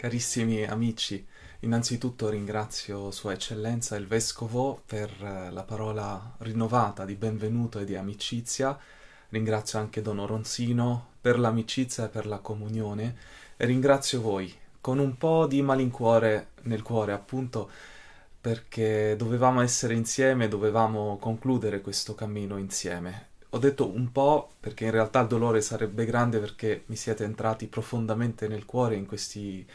Carissimi 0.00 0.64
amici, 0.64 1.22
innanzitutto 1.58 2.30
ringrazio 2.30 3.10
Sua 3.10 3.34
Eccellenza 3.34 3.96
il 3.96 4.06
Vescovo 4.06 4.80
per 4.86 5.10
eh, 5.22 5.50
la 5.50 5.62
parola 5.62 6.36
rinnovata 6.38 7.04
di 7.04 7.16
benvenuto 7.16 7.78
e 7.78 7.84
di 7.84 7.96
amicizia. 7.96 8.78
Ringrazio 9.28 9.78
anche 9.78 10.00
Don 10.00 10.18
Oronzino 10.18 11.08
per 11.20 11.38
l'amicizia 11.38 12.06
e 12.06 12.08
per 12.08 12.24
la 12.24 12.38
comunione 12.38 13.14
e 13.58 13.66
ringrazio 13.66 14.22
voi 14.22 14.50
con 14.80 14.98
un 15.00 15.18
po' 15.18 15.46
di 15.46 15.60
malincuore 15.60 16.52
nel 16.62 16.80
cuore, 16.80 17.12
appunto 17.12 17.68
perché 18.40 19.16
dovevamo 19.18 19.60
essere 19.60 19.92
insieme, 19.92 20.48
dovevamo 20.48 21.18
concludere 21.18 21.82
questo 21.82 22.14
cammino 22.14 22.56
insieme. 22.56 23.29
Ho 23.52 23.58
detto 23.58 23.88
un 23.88 24.12
po' 24.12 24.52
perché 24.60 24.84
in 24.84 24.92
realtà 24.92 25.20
il 25.20 25.26
dolore 25.26 25.60
sarebbe 25.60 26.04
grande 26.04 26.38
perché 26.38 26.84
mi 26.86 26.96
siete 26.96 27.24
entrati 27.24 27.66
profondamente 27.66 28.46
nel 28.46 28.64
cuore 28.64 28.94
in 28.94 29.06
questi 29.06 29.66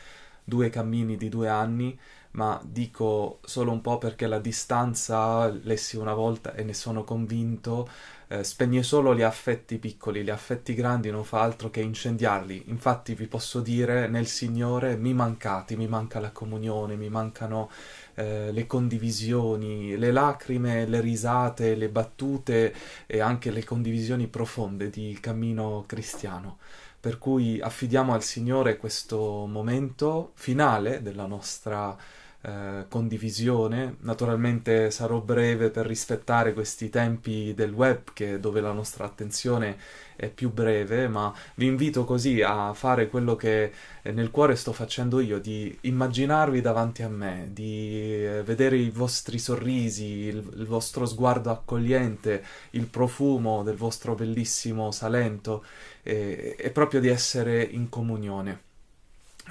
due 0.44 0.70
cammini 0.70 1.18
di 1.18 1.28
due 1.28 1.50
anni, 1.50 1.98
ma 2.32 2.62
dico 2.64 3.40
solo 3.44 3.72
un 3.72 3.82
po' 3.82 3.98
perché 3.98 4.28
la 4.28 4.40
distanza, 4.40 5.48
lessi 5.50 5.98
una 5.98 6.14
volta 6.14 6.54
e 6.54 6.64
ne 6.64 6.74
sono 6.74 7.04
convinto, 7.04 7.90
eh, 8.28 8.44
spegne 8.44 8.82
solo 8.84 9.14
gli 9.16 9.22
affetti 9.22 9.78
piccoli, 9.78 10.24
gli 10.24 10.30
affetti 10.30 10.74
grandi 10.74 11.12
non 11.12 11.24
fa 11.26 11.42
altro 11.42 11.70
che 11.70 11.82
incendiarli. 11.82 12.66
Infatti 12.68 13.14
vi 13.14 13.28
posso 13.28 13.60
dire, 13.60 14.08
nel 14.08 14.28
Signore 14.28 14.96
mi 14.96 15.14
mancate, 15.14 15.76
mi 15.76 15.88
manca 15.88 16.20
la 16.20 16.32
comunione, 16.32 16.96
mi 16.96 17.10
mancano 17.10 17.70
eh, 18.16 18.52
le 18.52 18.66
condivisioni, 18.68 19.98
le 19.98 20.12
lacrime, 20.12 20.86
le 20.86 21.02
risate, 21.02 21.76
le 21.76 21.90
battute 21.90 22.74
e 23.06 23.20
anche 23.20 23.52
le 23.52 23.64
condivisioni 23.64 24.28
profonde 24.28 24.90
di 24.90 25.18
cammino 25.22 25.84
cristiano. 25.86 26.58
Per 27.00 27.18
cui 27.18 27.62
affidiamo 27.62 28.14
al 28.14 28.24
Signore 28.24 28.78
questo 28.78 29.46
momento 29.46 30.32
finale 30.34 31.02
della 31.02 31.28
nostra 31.28 31.96
eh, 32.46 32.86
condivisione. 32.90 33.96
Naturalmente 34.02 34.92
sarò 34.92 35.20
breve 35.20 35.72
per 35.72 35.88
rispettare 35.88 36.54
questi 36.54 36.90
tempi 36.90 37.54
del 37.56 37.74
web 37.74 38.14
che, 38.14 38.40
dove 38.40 38.62
la 38.62 38.72
nostra 38.72 39.06
attenzione 39.06 39.78
è 40.16 40.30
più 40.30 40.52
breve, 40.52 41.08
ma 41.08 41.34
vi 41.56 41.66
invito 41.66 42.06
così 42.06 42.42
a 42.44 42.74
fare 42.74 43.08
quello 43.10 43.36
che 43.36 43.72
eh, 44.04 44.12
nel 44.12 44.30
cuore 44.30 44.56
sto 44.56 44.74
facendo 44.74 45.20
io, 45.20 45.40
di 45.40 45.76
immaginarvi 45.82 46.62
davanti 46.62 47.02
a 47.02 47.10
me, 47.10 47.50
di 47.52 48.24
eh, 48.24 48.44
vedere 48.44 48.78
i 48.78 48.92
vostri 48.92 49.40
sorrisi, 49.40 50.06
il, 50.06 50.48
il 50.56 50.66
vostro 50.68 51.08
sguardo 51.08 51.50
accogliente, 51.50 52.44
il 52.72 52.86
profumo 52.86 53.64
del 53.64 53.76
vostro 53.76 54.14
bellissimo 54.14 54.92
Salento 54.92 55.66
e, 56.04 56.56
e 56.60 56.70
proprio 56.70 57.00
di 57.00 57.08
essere 57.08 57.64
in 57.64 57.90
comunione. 57.90 58.75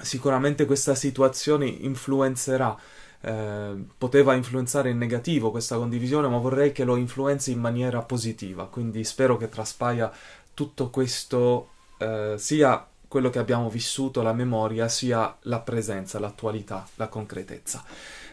Sicuramente 0.01 0.65
questa 0.65 0.93
situazione 0.93 1.65
influenzerà 1.67 2.77
eh, 3.21 3.73
poteva 3.97 4.35
influenzare 4.35 4.91
in 4.91 4.97
negativo 4.97 5.49
questa 5.49 5.77
condivisione, 5.77 6.27
ma 6.27 6.37
vorrei 6.37 6.71
che 6.71 6.83
lo 6.83 6.95
influenzi 6.95 7.51
in 7.51 7.59
maniera 7.59 8.01
positiva. 8.01 8.67
Quindi 8.67 9.03
spero 9.03 9.37
che 9.37 9.49
traspaia 9.49 10.11
tutto 10.53 10.89
questo, 10.89 11.69
eh, 11.97 12.35
sia 12.37 12.85
quello 13.07 13.29
che 13.29 13.39
abbiamo 13.39 13.69
vissuto, 13.69 14.21
la 14.21 14.33
memoria, 14.33 14.87
sia 14.89 15.35
la 15.41 15.59
presenza, 15.59 16.19
l'attualità, 16.19 16.87
la 16.95 17.07
concretezza. 17.07 17.83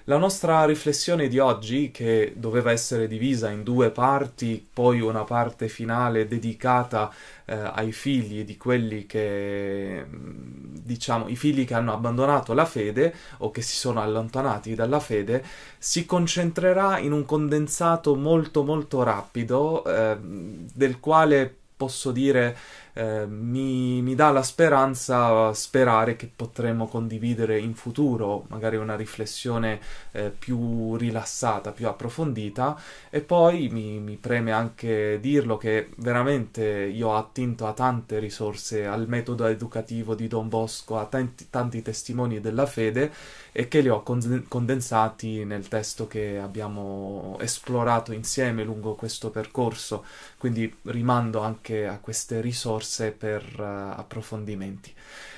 La 0.06 0.16
nostra 0.16 0.64
riflessione 0.64 1.28
di 1.28 1.38
oggi, 1.38 1.92
che 1.92 2.32
doveva 2.36 2.72
essere 2.72 3.06
divisa 3.06 3.50
in 3.50 3.62
due 3.62 3.90
parti, 3.90 4.66
poi 4.72 5.00
una 5.00 5.22
parte 5.22 5.68
finale 5.68 6.26
dedicata 6.26 7.08
eh, 7.44 7.54
ai 7.54 7.92
figli 7.92 8.44
di 8.44 8.56
quelli 8.56 9.06
che, 9.06 10.04
diciamo, 10.08 11.28
i 11.28 11.36
figli 11.36 11.64
che 11.64 11.74
hanno 11.74 11.92
abbandonato 11.92 12.52
la 12.52 12.64
fede 12.64 13.14
o 13.38 13.52
che 13.52 13.62
si 13.62 13.76
sono 13.76 14.00
allontanati 14.00 14.74
dalla 14.74 14.98
fede, 14.98 15.44
si 15.78 16.04
concentrerà 16.04 16.98
in 16.98 17.12
un 17.12 17.24
condensato 17.24 18.16
molto 18.16 18.64
molto 18.64 19.04
rapido, 19.04 19.84
eh, 19.84 20.16
del 20.20 20.98
quale 20.98 21.58
posso 21.76 22.10
dire 22.12 22.56
eh, 22.94 23.26
mi, 23.26 24.02
mi, 24.02 24.14
dà 24.14 24.30
la 24.30 24.42
speranza 24.42 25.52
sperare 25.54 26.16
che 26.16 26.30
potremo 26.34 26.86
condividere 26.86 27.58
in 27.58 27.74
futuro 27.74 28.44
magari 28.48 28.76
una 28.76 28.96
riflessione 28.96 29.80
eh, 30.12 30.30
più 30.30 30.96
rilassata, 30.96 31.72
più 31.72 31.88
approfondita. 31.88 32.78
E 33.08 33.20
poi 33.20 33.68
mi, 33.70 33.98
mi, 33.98 34.16
preme 34.16 34.52
anche 34.52 35.18
dirlo 35.20 35.56
che 35.56 35.88
veramente 35.96 36.64
io 36.64 37.08
ho 37.08 37.16
attinto 37.16 37.66
a 37.66 37.72
tante 37.72 38.18
risorse, 38.18 38.86
al 38.86 39.08
metodo 39.08 39.46
educativo 39.46 40.14
di 40.14 40.28
Don 40.28 40.48
Bosco, 40.48 40.98
a 40.98 41.06
tanti, 41.06 41.48
tanti 41.48 41.80
testimoni 41.82 42.40
della 42.40 42.66
fede 42.66 43.10
e 43.52 43.68
che 43.68 43.80
li 43.80 43.88
ho 43.88 44.02
condensati 44.02 45.44
nel 45.44 45.68
testo 45.68 46.06
che 46.06 46.38
abbiamo 46.38 47.36
esplorato 47.40 48.12
insieme 48.12 48.64
lungo 48.64 48.94
questo 48.94 49.30
percorso, 49.30 50.04
quindi 50.38 50.74
rimando 50.84 51.40
anche 51.40 51.86
a 51.86 51.98
queste 51.98 52.40
risorse 52.40 52.81
risorse 52.82 53.12
per 53.12 53.44
uh, 53.58 53.98
approfondimenti. 53.98 54.92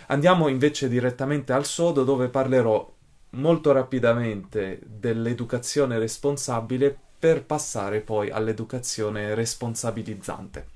Andiamo 0.09 0.49
invece 0.49 0.88
direttamente 0.88 1.53
al 1.53 1.66
sodo 1.66 2.05
dove 2.05 2.28
parlerò 2.28 2.93
molto 3.31 3.72
rapidamente 3.72 4.81
dell'educazione 4.84 5.99
responsabile 5.99 6.97
per 7.19 7.44
passare 7.44 8.00
poi 8.00 8.31
all'educazione 8.31 9.34
responsabilizzante. 9.34 10.74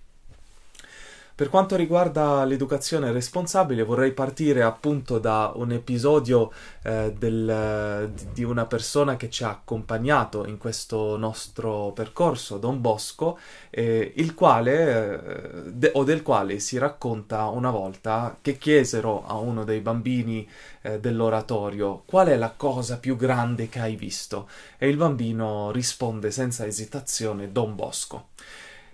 Per 1.38 1.50
quanto 1.50 1.76
riguarda 1.76 2.44
l'educazione 2.44 3.12
responsabile, 3.12 3.84
vorrei 3.84 4.10
partire 4.10 4.64
appunto 4.64 5.20
da 5.20 5.52
un 5.54 5.70
episodio 5.70 6.50
eh, 6.82 7.14
del, 7.16 8.10
di 8.32 8.42
una 8.42 8.66
persona 8.66 9.16
che 9.16 9.30
ci 9.30 9.44
ha 9.44 9.50
accompagnato 9.50 10.44
in 10.46 10.58
questo 10.58 11.16
nostro 11.16 11.92
percorso, 11.92 12.58
Don 12.58 12.80
Bosco, 12.80 13.38
eh, 13.70 14.14
il 14.16 14.34
quale, 14.34 15.22
eh, 15.22 15.62
de, 15.70 15.92
o 15.94 16.02
del 16.02 16.22
quale 16.22 16.58
si 16.58 16.76
racconta 16.76 17.46
una 17.46 17.70
volta 17.70 18.36
che 18.42 18.58
chiesero 18.58 19.24
a 19.24 19.36
uno 19.36 19.62
dei 19.62 19.78
bambini 19.78 20.44
eh, 20.82 20.98
dell'oratorio 20.98 22.02
qual 22.04 22.26
è 22.26 22.36
la 22.36 22.52
cosa 22.56 22.98
più 22.98 23.14
grande 23.14 23.68
che 23.68 23.78
hai 23.78 23.94
visto 23.94 24.48
e 24.76 24.88
il 24.88 24.96
bambino 24.96 25.70
risponde 25.70 26.32
senza 26.32 26.66
esitazione 26.66 27.52
Don 27.52 27.76
Bosco. 27.76 28.30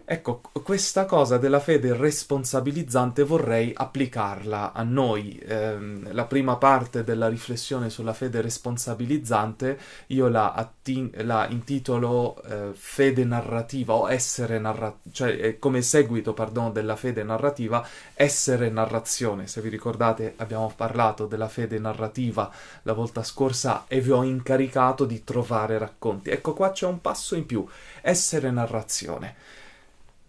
Ecco, 0.07 0.43
questa 0.63 1.07
cosa 1.07 1.39
della 1.39 1.61
fede 1.61 1.97
responsabilizzante 1.97 3.23
vorrei 3.23 3.73
applicarla 3.75 4.75
a 4.75 4.83
noi. 4.83 5.39
Eh, 5.39 5.79
la 6.13 6.27
prima 6.27 6.57
parte 6.57 7.05
della 7.05 7.27
riflessione 7.29 7.89
sulla 7.89 8.13
fede 8.13 8.43
responsabilizzante 8.43 9.79
io 10.09 10.29
la, 10.29 10.53
attin- 10.53 11.11
la 11.25 11.47
intitolo 11.49 12.37
eh, 12.43 12.73
fede 12.75 13.25
narrativa 13.25 13.95
o 13.95 14.11
essere 14.11 14.59
narrativa, 14.59 15.11
cioè 15.11 15.59
come 15.59 15.81
seguito, 15.81 16.35
pardon, 16.35 16.71
della 16.75 16.97
fede 16.97 17.23
narrativa, 17.23 17.83
essere 18.13 18.69
narrazione. 18.69 19.47
Se 19.47 19.63
vi 19.63 19.71
ricordate 19.71 20.35
abbiamo 20.37 20.71
parlato 20.77 21.25
della 21.25 21.49
fede 21.49 21.79
narrativa 21.79 22.53
la 22.83 22.93
volta 22.93 23.23
scorsa 23.23 23.85
e 23.89 24.03
vi 24.03 24.11
ho 24.11 24.23
incaricato 24.23 25.07
di 25.07 25.25
trovare 25.25 25.79
racconti. 25.79 26.29
Ecco 26.29 26.53
qua 26.53 26.73
c'è 26.73 26.85
un 26.85 27.01
passo 27.01 27.35
in 27.37 27.47
più, 27.47 27.67
essere 28.03 28.51
narrazione. 28.51 29.63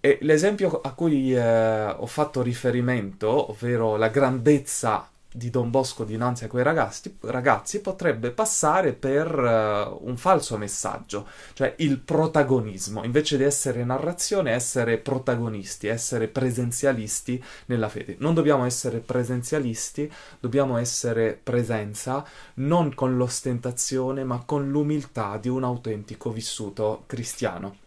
E 0.05 0.19
l'esempio 0.21 0.81
a 0.81 0.93
cui 0.93 1.33
eh, 1.33 1.85
ho 1.88 2.05
fatto 2.05 2.43
riferimento, 2.43 3.49
ovvero 3.49 3.95
la 3.95 4.09
grandezza 4.09 5.09
di 5.31 5.49
Don 5.49 5.71
Bosco 5.71 6.03
dinanzi 6.03 6.43
a 6.43 6.47
quei 6.47 6.63
ragazzi, 6.63 7.17
ragazzi 7.21 7.81
potrebbe 7.81 8.29
passare 8.29 8.94
per 8.94 9.35
uh, 9.35 10.07
un 10.07 10.15
falso 10.15 10.57
messaggio, 10.57 11.27
cioè 11.53 11.73
il 11.79 11.97
protagonismo, 11.97 13.03
invece 13.03 13.38
di 13.38 13.45
essere 13.45 13.83
narrazione, 13.83 14.51
essere 14.51 14.99
protagonisti, 14.99 15.88
essere 15.88 16.27
presenzialisti 16.27 17.44
nella 17.65 17.89
fede. 17.89 18.15
Non 18.19 18.35
dobbiamo 18.35 18.63
essere 18.63 18.99
presenzialisti, 18.99 20.09
dobbiamo 20.39 20.77
essere 20.77 21.35
presenza, 21.41 22.23
non 22.56 22.94
con 22.94 23.18
l'ostentazione, 23.18 24.24
ma 24.24 24.44
con 24.45 24.69
l'umiltà 24.69 25.38
di 25.38 25.50
un 25.50 25.63
autentico 25.63 26.30
vissuto 26.30 27.06
cristiano. 27.07 27.84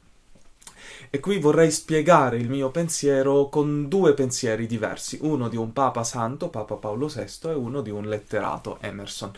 E 1.10 1.20
qui 1.20 1.38
vorrei 1.38 1.70
spiegare 1.70 2.36
il 2.36 2.48
mio 2.48 2.70
pensiero 2.70 3.48
con 3.48 3.88
due 3.88 4.14
pensieri 4.14 4.66
diversi, 4.66 5.18
uno 5.22 5.48
di 5.48 5.56
un 5.56 5.72
Papa 5.72 6.04
Santo, 6.04 6.48
Papa 6.48 6.74
Paolo 6.74 7.06
VI, 7.06 7.48
e 7.48 7.54
uno 7.54 7.80
di 7.80 7.90
un 7.90 8.04
letterato, 8.04 8.78
Emerson. 8.80 9.32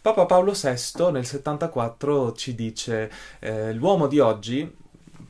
Papa 0.00 0.24
Paolo 0.24 0.52
VI 0.52 1.10
nel 1.10 1.26
74 1.26 2.32
ci 2.34 2.54
dice 2.54 3.10
eh, 3.40 3.72
l'uomo 3.72 4.06
di 4.06 4.20
oggi, 4.20 4.84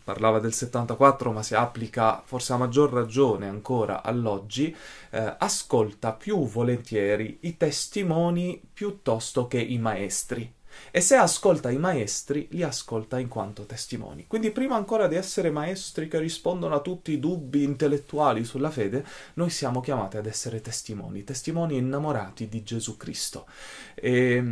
parlava 0.04 0.38
del 0.38 0.52
74 0.52 1.32
ma 1.32 1.42
si 1.42 1.54
applica 1.54 2.22
forse 2.24 2.52
a 2.52 2.56
maggior 2.56 2.92
ragione 2.92 3.48
ancora 3.48 4.02
all'oggi, 4.02 4.74
eh, 5.10 5.34
ascolta 5.38 6.12
più 6.12 6.46
volentieri 6.46 7.38
i 7.40 7.56
testimoni 7.56 8.60
piuttosto 8.72 9.48
che 9.48 9.60
i 9.60 9.78
maestri. 9.78 10.55
E 10.90 11.00
se 11.00 11.16
ascolta 11.16 11.70
i 11.70 11.78
maestri, 11.78 12.48
li 12.50 12.62
ascolta 12.62 13.18
in 13.18 13.28
quanto 13.28 13.64
testimoni. 13.64 14.26
Quindi 14.26 14.50
prima 14.50 14.76
ancora 14.76 15.08
di 15.08 15.14
essere 15.14 15.50
maestri 15.50 16.08
che 16.08 16.18
rispondono 16.18 16.74
a 16.74 16.80
tutti 16.80 17.12
i 17.12 17.20
dubbi 17.20 17.62
intellettuali 17.62 18.44
sulla 18.44 18.70
fede, 18.70 19.04
noi 19.34 19.50
siamo 19.50 19.80
chiamati 19.80 20.16
ad 20.16 20.26
essere 20.26 20.60
testimoni, 20.60 21.24
testimoni 21.24 21.76
innamorati 21.76 22.48
di 22.48 22.62
Gesù 22.62 22.96
Cristo. 22.96 23.46
E, 23.94 24.42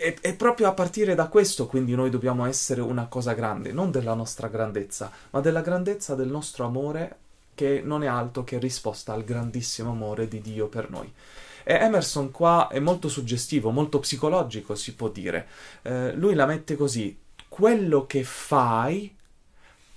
e, 0.00 0.16
e 0.20 0.34
proprio 0.34 0.68
a 0.68 0.72
partire 0.72 1.14
da 1.14 1.28
questo, 1.28 1.66
quindi 1.66 1.94
noi 1.94 2.10
dobbiamo 2.10 2.44
essere 2.46 2.80
una 2.80 3.06
cosa 3.06 3.32
grande, 3.32 3.72
non 3.72 3.90
della 3.90 4.14
nostra 4.14 4.48
grandezza, 4.48 5.10
ma 5.30 5.40
della 5.40 5.60
grandezza 5.60 6.14
del 6.14 6.28
nostro 6.28 6.64
amore 6.64 7.16
che 7.54 7.82
non 7.84 8.02
è 8.02 8.06
altro 8.06 8.44
che 8.44 8.58
risposta 8.58 9.12
al 9.12 9.24
grandissimo 9.24 9.90
amore 9.90 10.28
di 10.28 10.40
Dio 10.40 10.68
per 10.68 10.90
noi. 10.90 11.12
E 11.64 11.74
Emerson 11.74 12.30
qua 12.30 12.68
è 12.68 12.78
molto 12.78 13.08
suggestivo, 13.08 13.70
molto 13.70 14.00
psicologico 14.00 14.74
si 14.74 14.94
può 14.94 15.08
dire. 15.08 15.46
Eh, 15.82 16.14
lui 16.14 16.34
la 16.34 16.46
mette 16.46 16.76
così, 16.76 17.16
quello 17.48 18.06
che 18.06 18.24
fai 18.24 19.14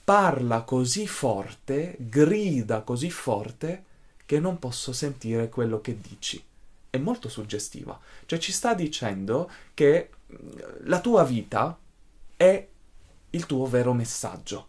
parla 0.04 0.62
così 0.62 1.08
forte, 1.08 1.96
grida 1.98 2.82
così 2.82 3.10
forte, 3.10 3.84
che 4.26 4.40
non 4.40 4.60
posso 4.60 4.94
sentire 4.94 5.50
quello 5.50 5.82
che 5.82 6.00
dici. 6.00 6.44
È 6.90 6.98
molto 6.98 7.30
suggestiva. 7.30 8.00
Cioè 8.26 8.40
ci 8.40 8.52
sta 8.52 8.74
dicendo 8.74 9.50
che 9.74 10.10
mm, 10.32 10.60
la 10.84 11.00
tua 11.00 11.24
vita 11.24 11.78
è 12.38 12.68
il 13.32 13.46
tuo 13.46 13.66
vero 13.66 13.94
messaggio. 13.94 14.68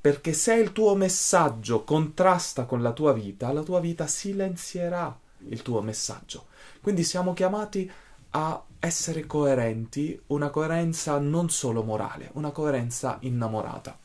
Perché 0.00 0.32
se 0.32 0.54
il 0.54 0.72
tuo 0.72 0.94
messaggio 0.94 1.84
contrasta 1.84 2.64
con 2.64 2.80
la 2.80 2.92
tua 2.92 3.12
vita, 3.12 3.52
la 3.52 3.62
tua 3.62 3.80
vita 3.80 4.06
silenzierà 4.06 5.18
il 5.48 5.62
tuo 5.62 5.80
messaggio. 5.82 6.46
Quindi 6.80 7.04
siamo 7.04 7.32
chiamati 7.32 7.90
a 8.30 8.62
essere 8.78 9.26
coerenti, 9.26 10.20
una 10.28 10.50
coerenza 10.50 11.18
non 11.18 11.50
solo 11.50 11.82
morale, 11.82 12.30
una 12.34 12.50
coerenza 12.50 13.18
innamorata. 13.20 13.98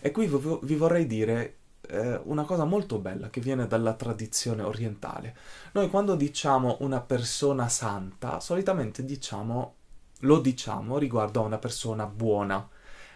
E 0.00 0.10
qui 0.10 0.26
vi 0.26 0.74
vorrei 0.74 1.06
dire 1.06 1.56
eh, 1.88 2.20
una 2.24 2.44
cosa 2.44 2.64
molto 2.64 2.98
bella 2.98 3.30
che 3.30 3.40
viene 3.40 3.66
dalla 3.66 3.94
tradizione 3.94 4.62
orientale. 4.62 5.36
Noi 5.72 5.90
quando 5.90 6.14
diciamo 6.14 6.78
una 6.80 7.00
persona 7.00 7.68
santa, 7.68 8.40
solitamente 8.40 9.04
diciamo, 9.04 9.74
lo 10.20 10.40
diciamo 10.40 10.98
riguardo 10.98 11.42
a 11.42 11.46
una 11.46 11.58
persona 11.58 12.06
buona. 12.06 12.66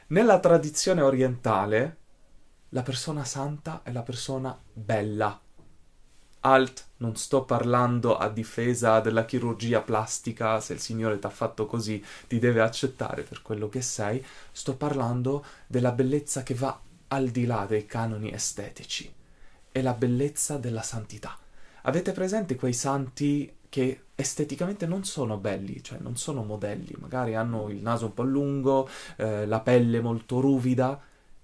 Nella 0.08 0.38
tradizione 0.38 1.00
orientale, 1.00 1.96
la 2.70 2.82
persona 2.82 3.24
santa 3.24 3.80
è 3.82 3.92
la 3.92 4.02
persona 4.02 4.56
bella, 4.72 5.40
Alt, 6.46 6.84
non 6.98 7.16
sto 7.16 7.42
parlando 7.42 8.16
a 8.16 8.28
difesa 8.28 9.00
della 9.00 9.24
chirurgia 9.24 9.80
plastica, 9.80 10.60
se 10.60 10.74
il 10.74 10.78
Signore 10.78 11.18
ti 11.18 11.26
ha 11.26 11.30
fatto 11.30 11.66
così 11.66 12.02
ti 12.28 12.38
deve 12.38 12.60
accettare 12.60 13.22
per 13.22 13.42
quello 13.42 13.68
che 13.68 13.82
sei, 13.82 14.24
sto 14.52 14.76
parlando 14.76 15.44
della 15.66 15.90
bellezza 15.90 16.44
che 16.44 16.54
va 16.54 16.80
al 17.08 17.30
di 17.30 17.46
là 17.46 17.66
dei 17.68 17.84
canoni 17.84 18.32
estetici, 18.32 19.12
è 19.72 19.82
la 19.82 19.92
bellezza 19.92 20.56
della 20.56 20.82
santità. 20.82 21.36
Avete 21.82 22.12
presente 22.12 22.54
quei 22.54 22.72
santi 22.72 23.52
che 23.68 24.02
esteticamente 24.14 24.86
non 24.86 25.04
sono 25.04 25.38
belli, 25.38 25.82
cioè 25.82 25.98
non 25.98 26.16
sono 26.16 26.44
modelli, 26.44 26.94
magari 27.00 27.34
hanno 27.34 27.68
il 27.70 27.82
naso 27.82 28.06
un 28.06 28.14
po' 28.14 28.22
lungo, 28.22 28.88
eh, 29.16 29.46
la 29.46 29.58
pelle 29.58 30.00
molto 30.00 30.38
ruvida, 30.38 31.00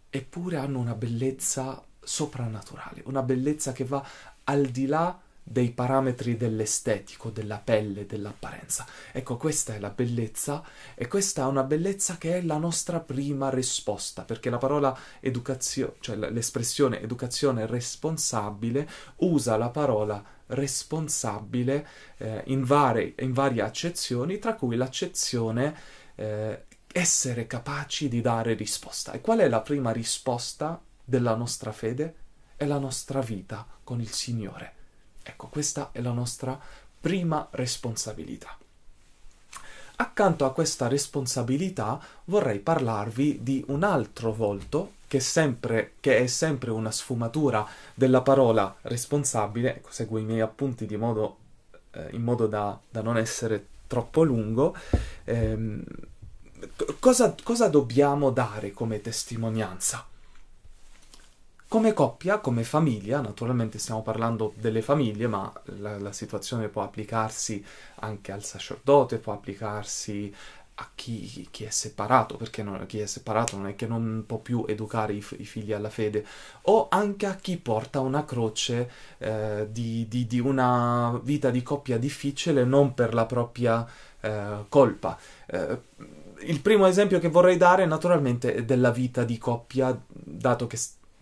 eppure 0.09 0.59
hanno 0.59 0.79
una 0.79 0.95
bellezza 0.95 1.85
soprannaturale, 2.05 3.03
una 3.07 3.23
bellezza 3.23 3.73
che 3.73 3.85
va 3.85 4.05
al 4.45 4.67
di 4.67 4.87
là 4.87 5.19
dei 5.45 5.71
parametri 5.71 6.37
dell'estetico, 6.37 7.31
della 7.31 7.59
pelle, 7.59 8.07
dell'apparenza. 8.07 8.87
Ecco, 9.11 9.37
questa 9.37 9.75
è 9.75 9.79
la 9.79 9.91
bellezza 9.91 10.63
e 10.95 11.09
questa 11.09 11.43
è 11.43 11.47
una 11.47 11.65
bellezza 11.65 12.17
che 12.17 12.39
è 12.39 12.43
la 12.43 12.59
nostra 12.59 13.01
prima 13.01 13.51
risposta, 13.51 14.23
perché 14.23 14.51
la 14.51 14.59
parola 14.59 14.97
educazione, 15.21 15.95
cioè 16.01 16.17
l'espressione 16.17 17.01
educazione 17.03 17.67
responsabile, 17.67 18.89
usa 19.17 19.57
la 19.57 19.71
parola 19.71 20.25
responsabile 20.47 21.87
eh, 22.19 22.43
in, 22.47 22.65
varie, 22.65 23.15
in, 23.19 23.33
varie, 23.33 23.63
accezioni, 23.63 24.39
tra 24.39 24.55
cui 24.55 24.77
l'accezione 24.77 25.75
eh, 26.15 26.65
essere 26.93 27.47
capaci 27.47 28.09
di 28.09 28.21
dare 28.21 28.55
risposta. 28.55 29.13
E 29.13 29.21
qual 29.21 29.41
è 29.41 29.49
la 29.49 29.61
prima 29.61 29.91
risposta 29.91 30.81
della 31.05 31.35
nostra 31.35 31.73
fede? 31.73 32.22
È 32.63 32.65
la 32.65 32.79
nostra 32.79 33.19
vita 33.19 33.67
con 33.83 34.01
il 34.01 34.13
Signore. 34.13 34.73
Ecco, 35.25 35.49
questa 35.49 35.89
è 35.91 36.01
la 36.01 36.13
nostra 36.13 36.57
prima 37.01 37.49
responsabilità. 37.51 38.57
Accanto 39.97 40.45
a 40.45 40.53
questa 40.53 40.87
responsabilità 40.87 42.01
vorrei 42.27 42.61
parlarvi 42.61 43.41
di 43.43 43.65
un 43.67 43.83
altro 43.83 44.33
volto 44.33 44.93
che, 45.09 45.19
sempre, 45.19 45.95
che 45.99 46.19
è 46.19 46.29
sempre 46.29 46.71
una 46.71 46.93
sfumatura 46.93 47.67
della 47.95 48.23
parola 48.23 48.73
responsabile. 48.83 49.79
Ecco, 49.79 49.91
seguo 49.91 50.19
i 50.19 50.25
miei 50.25 50.41
appunti 50.41 50.87
modo, 50.97 51.39
eh, 51.91 52.11
in 52.13 52.23
modo 52.23 52.47
da, 52.47 52.79
da, 52.89 53.03
non 53.03 53.17
essere 53.19 53.67
troppo 53.89 54.23
lungo. 54.23 54.77
Eh, 55.25 55.83
cosa, 57.01 57.35
cosa 57.43 57.67
dobbiamo 57.67 58.31
dare 58.31 58.71
come 58.71 59.01
testimonianza? 59.01 60.07
Come 61.73 61.95
coppia, 61.95 62.39
come 62.39 62.65
famiglia, 62.65 63.23
naturalmente 63.23 63.79
stiamo 63.79 64.03
parlando 64.03 64.53
delle 64.59 64.83
famiglie, 64.83 65.27
ma 65.27 65.51
la, 65.79 65.99
la, 65.99 66.13
situazione 66.13 66.69
può 66.69 66.83
applicarsi 66.83 67.65
anche 68.01 68.31
al 68.31 68.45
sacerdote, 68.45 69.17
può 69.17 69.33
applicarsi 69.33 70.31
a 70.75 70.91
chi, 70.95 71.49
chi 71.51 71.65
è 71.65 71.71
separato, 71.71 72.37
perché 72.37 72.63
non, 72.63 72.85
chi 72.85 72.99
è 72.99 73.07
separato 73.07 73.57
non 73.57 73.69
è 73.69 73.75
che 73.75 73.87
non 73.87 74.25
può 74.27 74.37
più 74.37 74.67
educare 74.69 75.15
i, 75.15 75.25
i 75.39 75.47
figli 75.47 75.73
alla 75.73 75.89
fede, 75.89 76.27
o 76.65 76.89
anche 76.91 77.25
a 77.25 77.37
chi 77.37 77.57
porta 77.57 78.01
una 78.01 78.27
croce 78.27 78.91
eh, 79.17 79.67
di, 79.71 80.07
di, 80.07 80.27
di, 80.27 80.41
una 80.41 81.19
vita 81.23 81.49
di 81.49 81.63
coppia 81.63 81.97
difficile 81.97 82.65
non 82.65 82.93
per 82.93 83.15
la 83.15 83.25
propria 83.25 83.89
eh, 84.21 84.67
colpa. 84.69 85.19
Eh, 85.47 85.81
il 86.41 86.61
primo 86.61 86.85
esempio 86.85 87.19
che 87.19 87.29
vorrei 87.29 87.57
dare 87.57 87.87
naturalmente 87.87 88.57
è 88.57 88.63
della 88.63 88.91
vita 88.91 89.25
di 89.25 89.39
coppia, 89.39 89.99
dato 90.07 90.67
che 90.67 90.77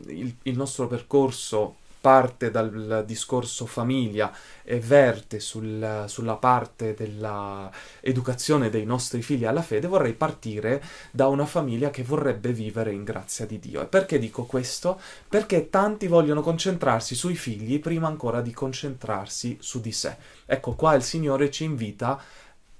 il, 0.06 0.34
il 0.42 0.56
nostro 0.56 0.86
percorso 0.86 1.76
parte 2.00 2.50
dal 2.50 3.04
discorso 3.06 3.66
famiglia 3.66 4.32
e 4.62 4.80
verte 4.80 5.38
sul, 5.38 6.04
sulla 6.06 6.36
parte 6.36 6.94
dell'educazione 6.94 8.70
dei 8.70 8.86
nostri 8.86 9.20
figli 9.20 9.44
alla 9.44 9.60
fede, 9.60 9.86
vorrei 9.86 10.14
partire 10.14 10.82
da 11.10 11.26
una 11.26 11.44
famiglia 11.44 11.90
che 11.90 12.02
vorrebbe 12.02 12.52
vivere 12.52 12.92
in 12.92 13.04
grazia 13.04 13.44
di 13.44 13.58
Dio. 13.58 13.82
E 13.82 13.86
perché 13.86 14.18
dico 14.18 14.44
questo? 14.44 14.98
Perché 15.28 15.68
tanti 15.68 16.06
vogliono 16.06 16.40
concentrarsi 16.40 17.14
sui 17.14 17.34
figli 17.34 17.80
prima 17.80 18.06
ancora 18.06 18.40
di 18.40 18.52
concentrarsi 18.52 19.58
su 19.60 19.80
di 19.80 19.92
sé. 19.92 20.16
Ecco, 20.46 20.72
qua 20.72 20.94
il 20.94 21.02
Signore 21.02 21.50
ci 21.50 21.64
invita 21.64 22.18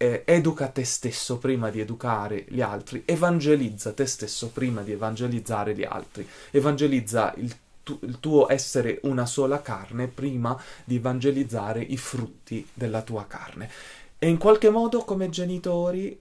eh, 0.02 0.23
educa 0.25 0.69
te 0.69 0.82
stesso 0.82 1.37
prima 1.37 1.69
di 1.69 1.78
educare 1.78 2.47
gli 2.49 2.62
altri, 2.62 3.02
evangelizza 3.04 3.92
te 3.92 4.07
stesso 4.07 4.49
prima 4.49 4.80
di 4.80 4.92
evangelizzare 4.92 5.75
gli 5.75 5.85
altri, 5.85 6.26
evangelizza 6.50 7.35
il, 7.37 7.54
tu- 7.83 7.99
il 8.04 8.19
tuo 8.19 8.50
essere 8.50 9.00
una 9.02 9.26
sola 9.26 9.61
carne 9.61 10.07
prima 10.07 10.59
di 10.85 10.97
evangelizzare 10.97 11.83
i 11.83 11.99
frutti 11.99 12.66
della 12.73 13.02
tua 13.02 13.26
carne. 13.26 13.69
E 14.19 14.26
in 14.26 14.38
qualche 14.38 14.71
modo 14.71 15.04
come 15.04 15.28
genitori 15.28 16.19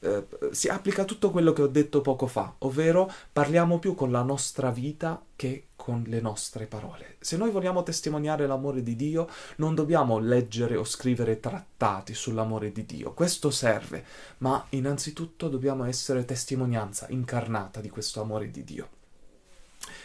eh, 0.00 0.26
si 0.50 0.68
applica 0.68 1.04
tutto 1.04 1.30
quello 1.30 1.52
che 1.52 1.60
ho 1.60 1.66
detto 1.66 2.00
poco 2.00 2.26
fa, 2.26 2.54
ovvero 2.60 3.12
parliamo 3.30 3.78
più 3.78 3.94
con 3.94 4.10
la 4.10 4.22
nostra 4.22 4.70
vita 4.70 5.22
che 5.36 5.67
con 5.88 6.04
le 6.06 6.20
nostre 6.20 6.66
parole. 6.66 7.16
Se 7.18 7.38
noi 7.38 7.50
vogliamo 7.50 7.82
testimoniare 7.82 8.46
l'amore 8.46 8.82
di 8.82 8.94
Dio, 8.94 9.26
non 9.56 9.74
dobbiamo 9.74 10.18
leggere 10.18 10.76
o 10.76 10.84
scrivere 10.84 11.40
trattati 11.40 12.12
sull'amore 12.12 12.72
di 12.72 12.84
Dio. 12.84 13.14
Questo 13.14 13.50
serve, 13.50 14.04
ma 14.38 14.66
innanzitutto 14.68 15.48
dobbiamo 15.48 15.84
essere 15.84 16.26
testimonianza 16.26 17.06
incarnata 17.08 17.80
di 17.80 17.88
questo 17.88 18.20
amore 18.20 18.50
di 18.50 18.64
Dio. 18.64 18.88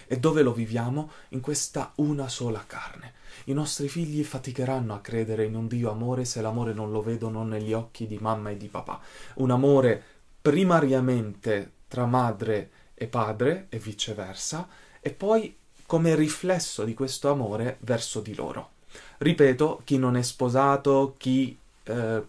E 0.07 0.17
dove 0.19 0.41
lo 0.41 0.53
viviamo? 0.53 1.11
In 1.29 1.41
questa 1.41 1.91
una 1.95 2.29
sola 2.29 2.63
carne. 2.65 3.15
I 3.45 3.53
nostri 3.53 3.89
figli 3.89 4.23
faticheranno 4.23 4.93
a 4.93 5.01
credere 5.01 5.43
in 5.43 5.55
un 5.55 5.67
Dio 5.67 5.91
amore 5.91 6.23
se 6.23 6.39
l'amore 6.39 6.71
non 6.71 6.93
lo 6.93 7.01
vedono 7.01 7.43
negli 7.43 7.73
occhi 7.73 8.07
di 8.07 8.19
mamma 8.21 8.51
e 8.51 8.55
di 8.55 8.69
papà. 8.69 9.01
Un 9.35 9.51
amore 9.51 10.01
primariamente 10.41 11.73
tra 11.89 12.05
madre 12.05 12.71
e 12.93 13.07
padre 13.07 13.65
e 13.67 13.79
viceversa, 13.79 14.65
e 15.01 15.11
poi 15.11 15.57
come 15.93 16.15
riflesso 16.15 16.85
di 16.85 16.95
questo 16.95 17.29
amore 17.29 17.77
verso 17.81 18.19
di 18.19 18.33
loro. 18.33 18.71
Ripeto, 19.19 19.81
chi 19.83 19.99
non 19.99 20.17
è 20.17 20.23
sposato, 20.23 21.13
chi 21.19 21.55
eh, 21.83 22.23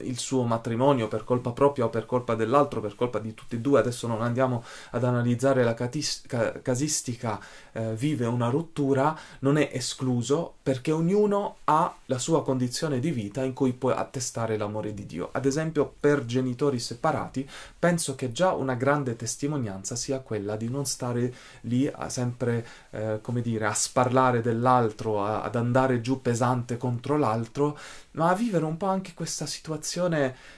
il 0.00 0.18
suo 0.18 0.44
matrimonio 0.44 1.08
per 1.08 1.24
colpa 1.24 1.52
propria 1.52 1.84
o 1.84 1.90
per 1.90 2.06
colpa 2.06 2.34
dell'altro, 2.34 2.80
per 2.80 2.94
colpa 2.94 3.18
di 3.18 3.34
tutti 3.34 3.56
e 3.56 3.58
due, 3.58 3.78
adesso 3.78 4.06
non 4.06 4.22
andiamo 4.22 4.64
ad 4.90 5.04
analizzare 5.04 5.62
la 5.64 5.74
catis- 5.74 6.22
ca- 6.26 6.60
casistica, 6.62 7.38
eh, 7.72 7.94
vive 7.94 8.26
una 8.26 8.48
rottura, 8.48 9.16
non 9.40 9.58
è 9.58 9.70
escluso 9.72 10.54
perché 10.62 10.90
ognuno 10.92 11.56
ha 11.64 11.94
la 12.06 12.18
sua 12.18 12.42
condizione 12.42 12.98
di 13.00 13.10
vita 13.10 13.42
in 13.42 13.52
cui 13.52 13.72
può 13.72 13.90
attestare 13.90 14.56
l'amore 14.56 14.94
di 14.94 15.04
Dio. 15.04 15.28
Ad 15.32 15.44
esempio, 15.44 15.92
per 15.98 16.24
genitori 16.24 16.78
separati, 16.78 17.48
penso 17.78 18.14
che 18.14 18.32
già 18.32 18.52
una 18.52 18.74
grande 18.74 19.16
testimonianza 19.16 19.96
sia 19.96 20.20
quella 20.20 20.56
di 20.56 20.68
non 20.68 20.86
stare 20.86 21.34
lì 21.62 21.86
a 21.86 22.08
sempre, 22.08 22.66
eh, 22.90 23.18
come 23.20 23.42
dire, 23.42 23.66
a 23.66 23.74
sparlare 23.74 24.40
dell'altro, 24.40 25.22
a- 25.22 25.42
ad 25.42 25.56
andare 25.56 26.00
giù 26.00 26.22
pesante 26.22 26.76
contro 26.76 27.16
l'altro, 27.16 27.78
ma 28.12 28.30
a 28.30 28.34
vivere 28.34 28.64
un 28.64 28.76
po' 28.76 28.86
anche 28.86 29.14
questa 29.14 29.44
situazione 29.44 29.57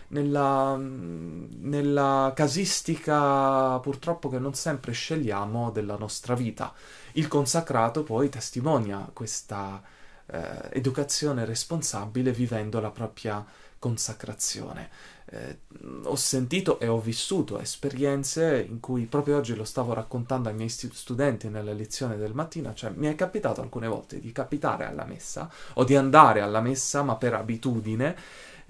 nella, 0.08 0.76
nella 0.76 2.32
casistica 2.34 3.78
purtroppo 3.78 4.28
che 4.28 4.38
non 4.38 4.54
sempre 4.54 4.92
scegliamo 4.92 5.70
della 5.70 5.96
nostra 5.96 6.34
vita. 6.34 6.72
Il 7.12 7.28
consacrato 7.28 8.02
poi 8.02 8.28
testimonia 8.28 9.08
questa 9.12 9.82
eh, 10.26 10.68
educazione 10.72 11.44
responsabile 11.44 12.32
vivendo 12.32 12.80
la 12.80 12.90
propria 12.90 13.44
consacrazione. 13.80 14.90
Eh, 15.32 15.58
ho 16.04 16.16
sentito 16.16 16.78
e 16.80 16.86
ho 16.86 17.00
vissuto 17.00 17.58
esperienze 17.58 18.64
in 18.68 18.78
cui 18.78 19.06
proprio 19.06 19.38
oggi 19.38 19.54
lo 19.54 19.64
stavo 19.64 19.94
raccontando 19.94 20.48
ai 20.48 20.54
miei 20.54 20.68
studenti 20.68 21.48
nella 21.48 21.72
lezione 21.72 22.16
del 22.16 22.34
mattino, 22.34 22.74
cioè 22.74 22.90
mi 22.90 23.06
è 23.06 23.14
capitato 23.14 23.60
alcune 23.60 23.88
volte 23.88 24.20
di 24.20 24.32
capitare 24.32 24.84
alla 24.84 25.04
messa 25.04 25.50
o 25.74 25.84
di 25.84 25.96
andare 25.96 26.40
alla 26.40 26.60
messa 26.60 27.02
ma 27.02 27.16
per 27.16 27.34
abitudine 27.34 28.16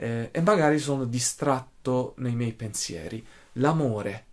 eh, 0.00 0.30
e 0.32 0.40
magari 0.40 0.78
sono 0.78 1.04
distratto 1.04 2.14
nei 2.18 2.34
miei 2.34 2.54
pensieri. 2.54 3.24
L'amore, 3.54 4.24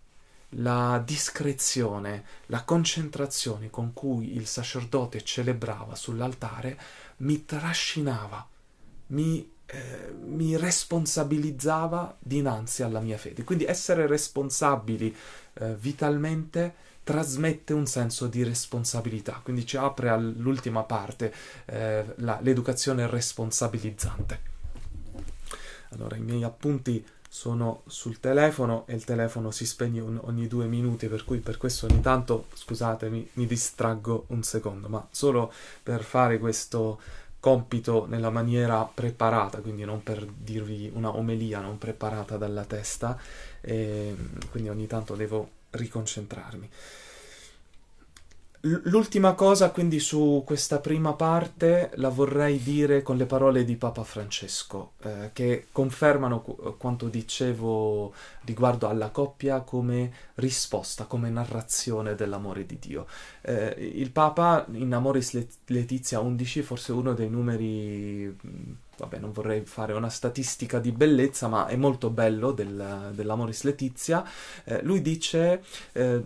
la 0.52 1.02
discrezione, 1.04 2.24
la 2.46 2.64
concentrazione 2.64 3.68
con 3.68 3.92
cui 3.92 4.34
il 4.34 4.46
sacerdote 4.46 5.22
celebrava 5.22 5.94
sull'altare 5.94 6.78
mi 7.18 7.44
trascinava, 7.44 8.46
mi 9.08 9.56
eh, 9.70 10.14
mi 10.24 10.56
responsabilizzava 10.56 12.16
dinanzi 12.18 12.82
alla 12.82 13.00
mia 13.00 13.18
fede. 13.18 13.44
Quindi 13.44 13.66
essere 13.66 14.06
responsabili 14.06 15.14
eh, 15.54 15.74
vitalmente 15.74 16.74
trasmette 17.04 17.74
un 17.74 17.86
senso 17.86 18.28
di 18.28 18.42
responsabilità, 18.42 19.40
quindi 19.42 19.66
ci 19.66 19.76
apre 19.76 20.08
all'ultima 20.08 20.84
parte, 20.84 21.34
eh, 21.66 22.14
la, 22.16 22.38
l'educazione 22.40 23.06
responsabilizzante. 23.06 24.56
Allora, 25.90 26.16
i 26.16 26.20
miei 26.20 26.44
appunti 26.44 27.04
sono 27.30 27.82
sul 27.86 28.20
telefono 28.20 28.86
e 28.86 28.94
il 28.94 29.04
telefono 29.04 29.50
si 29.50 29.66
spegne 29.66 30.00
un, 30.00 30.18
ogni 30.24 30.46
due 30.46 30.66
minuti, 30.66 31.08
per 31.08 31.24
cui 31.24 31.38
per 31.38 31.58
questo 31.58 31.86
ogni 31.86 32.00
tanto, 32.00 32.46
scusatemi, 32.54 33.30
mi 33.34 33.46
distraggo 33.46 34.24
un 34.28 34.42
secondo, 34.42 34.88
ma 34.88 35.06
solo 35.10 35.52
per 35.82 36.02
fare 36.02 36.38
questo 36.38 37.00
compito 37.40 38.06
nella 38.06 38.30
maniera 38.30 38.82
preparata, 38.84 39.60
quindi 39.60 39.84
non 39.84 40.02
per 40.02 40.26
dirvi 40.26 40.90
una 40.92 41.14
omelia 41.14 41.60
non 41.60 41.78
preparata 41.78 42.36
dalla 42.36 42.64
testa, 42.64 43.18
e 43.60 44.16
quindi 44.50 44.68
ogni 44.68 44.86
tanto 44.86 45.14
devo 45.14 45.50
riconcentrarmi. 45.70 46.68
L'ultima 48.84 49.32
cosa 49.32 49.70
quindi 49.70 49.98
su 49.98 50.42
questa 50.44 50.78
prima 50.78 51.14
parte 51.14 51.90
la 51.94 52.10
vorrei 52.10 52.62
dire 52.62 53.00
con 53.02 53.16
le 53.16 53.24
parole 53.24 53.64
di 53.64 53.76
Papa 53.76 54.04
Francesco, 54.04 54.92
eh, 55.02 55.30
che 55.32 55.68
confermano 55.72 56.42
qu- 56.42 56.76
quanto 56.76 57.08
dicevo 57.08 58.12
riguardo 58.42 58.86
alla 58.86 59.08
coppia 59.08 59.60
come 59.60 60.12
risposta, 60.34 61.04
come 61.04 61.30
narrazione 61.30 62.14
dell'amore 62.14 62.66
di 62.66 62.78
Dio. 62.78 63.06
Eh, 63.40 63.74
il 63.94 64.10
Papa 64.10 64.66
in 64.72 64.92
Amoris 64.92 65.46
Letizia 65.66 66.20
11, 66.20 66.60
forse 66.62 66.92
uno 66.92 67.14
dei 67.14 67.30
numeri 67.30 68.36
vabbè, 68.98 69.18
non 69.18 69.32
vorrei 69.32 69.64
fare 69.64 69.92
una 69.92 70.08
statistica 70.08 70.78
di 70.78 70.92
bellezza, 70.92 71.48
ma 71.48 71.66
è 71.66 71.76
molto 71.76 72.10
bello 72.10 72.52
del, 72.52 73.12
dell'Amoris 73.14 73.62
Letizia. 73.62 74.24
Eh, 74.64 74.82
lui 74.82 75.00
dice, 75.00 75.62
eh, 75.92 76.22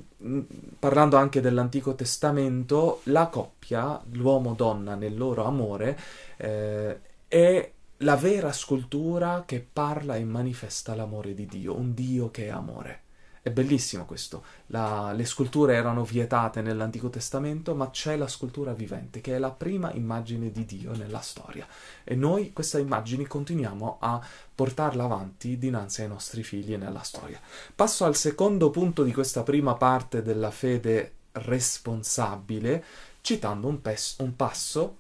parlando 0.79 1.17
anche 1.17 1.41
dell'Antico 1.41 1.95
Testamento, 1.95 3.01
la 3.05 3.29
coppia, 3.29 4.01
l'uomo-donna 4.13 4.95
nel 4.95 5.17
loro 5.17 5.45
amore, 5.45 5.99
eh, 6.37 7.01
è 7.29 7.73
la 7.99 8.17
vera 8.17 8.53
scultura 8.53 9.45
che 9.47 9.67
parla 9.73 10.17
e 10.17 10.25
manifesta 10.25 10.95
l'amore 10.95 11.35
di 11.35 11.47
Dio, 11.47 11.77
un 11.77 11.95
Dio 11.95 12.31
che 12.31 12.47
è 12.47 12.51
amore. 12.51 13.01
È 13.45 13.51
bellissimo 13.51 14.05
questo. 14.05 14.45
La, 14.69 15.11
le 15.11 15.25
sculture 15.25 15.75
erano 15.75 16.05
vietate 16.05 16.63
nell'Antico 16.63 17.11
Testamento, 17.11 17.75
ma 17.75 17.91
c'è 17.91 18.17
la 18.17 18.29
scultura 18.29 18.73
vivente, 18.73 19.21
che 19.21 19.35
è 19.35 19.39
la 19.39 19.51
prima 19.51 19.93
immagine 19.95 20.53
di 20.53 20.65
Dio 20.65 20.95
nella 20.95 21.19
storia. 21.19 21.67
E 22.05 22.15
noi 22.15 22.53
questa 22.53 22.79
immagine 22.79 23.27
continuiamo 23.27 23.97
a 23.99 24.25
portarla 24.55 25.03
avanti 25.03 25.59
dinanzi 25.59 26.03
ai 26.03 26.09
nostri 26.09 26.45
figli 26.45 26.77
nella 26.77 27.03
storia. 27.03 27.41
Passo 27.75 28.05
al 28.05 28.15
secondo 28.15 28.71
punto 28.71 29.03
di 29.03 29.13
questa 29.13 29.43
prima 29.43 29.75
parte 29.75 30.23
della 30.23 30.53
fede 30.53 31.15
responsabile, 31.33 32.85
citando 33.23 33.67
un, 33.67 33.83
pes- 33.83 34.19
un 34.21 34.37
passo 34.37 34.99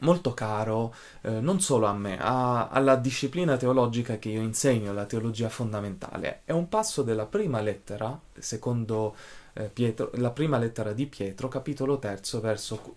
molto 0.00 0.34
caro 0.34 0.94
eh, 1.22 1.40
non 1.40 1.60
solo 1.60 1.86
a 1.86 1.92
me, 1.92 2.18
a, 2.20 2.68
alla 2.68 2.96
disciplina 2.96 3.56
teologica 3.56 4.18
che 4.18 4.28
io 4.28 4.40
insegno, 4.40 4.92
la 4.92 5.06
teologia 5.06 5.48
fondamentale. 5.48 6.42
È 6.44 6.52
un 6.52 6.68
passo 6.68 7.02
della 7.02 7.26
prima 7.26 7.60
lettera, 7.60 8.18
secondo 8.38 9.14
eh, 9.54 9.64
Pietro, 9.64 10.10
la 10.14 10.30
prima 10.30 10.58
lettera 10.58 10.92
di 10.92 11.06
Pietro, 11.06 11.48
capitolo 11.48 11.98
terzo, 11.98 12.40
verso 12.40 12.96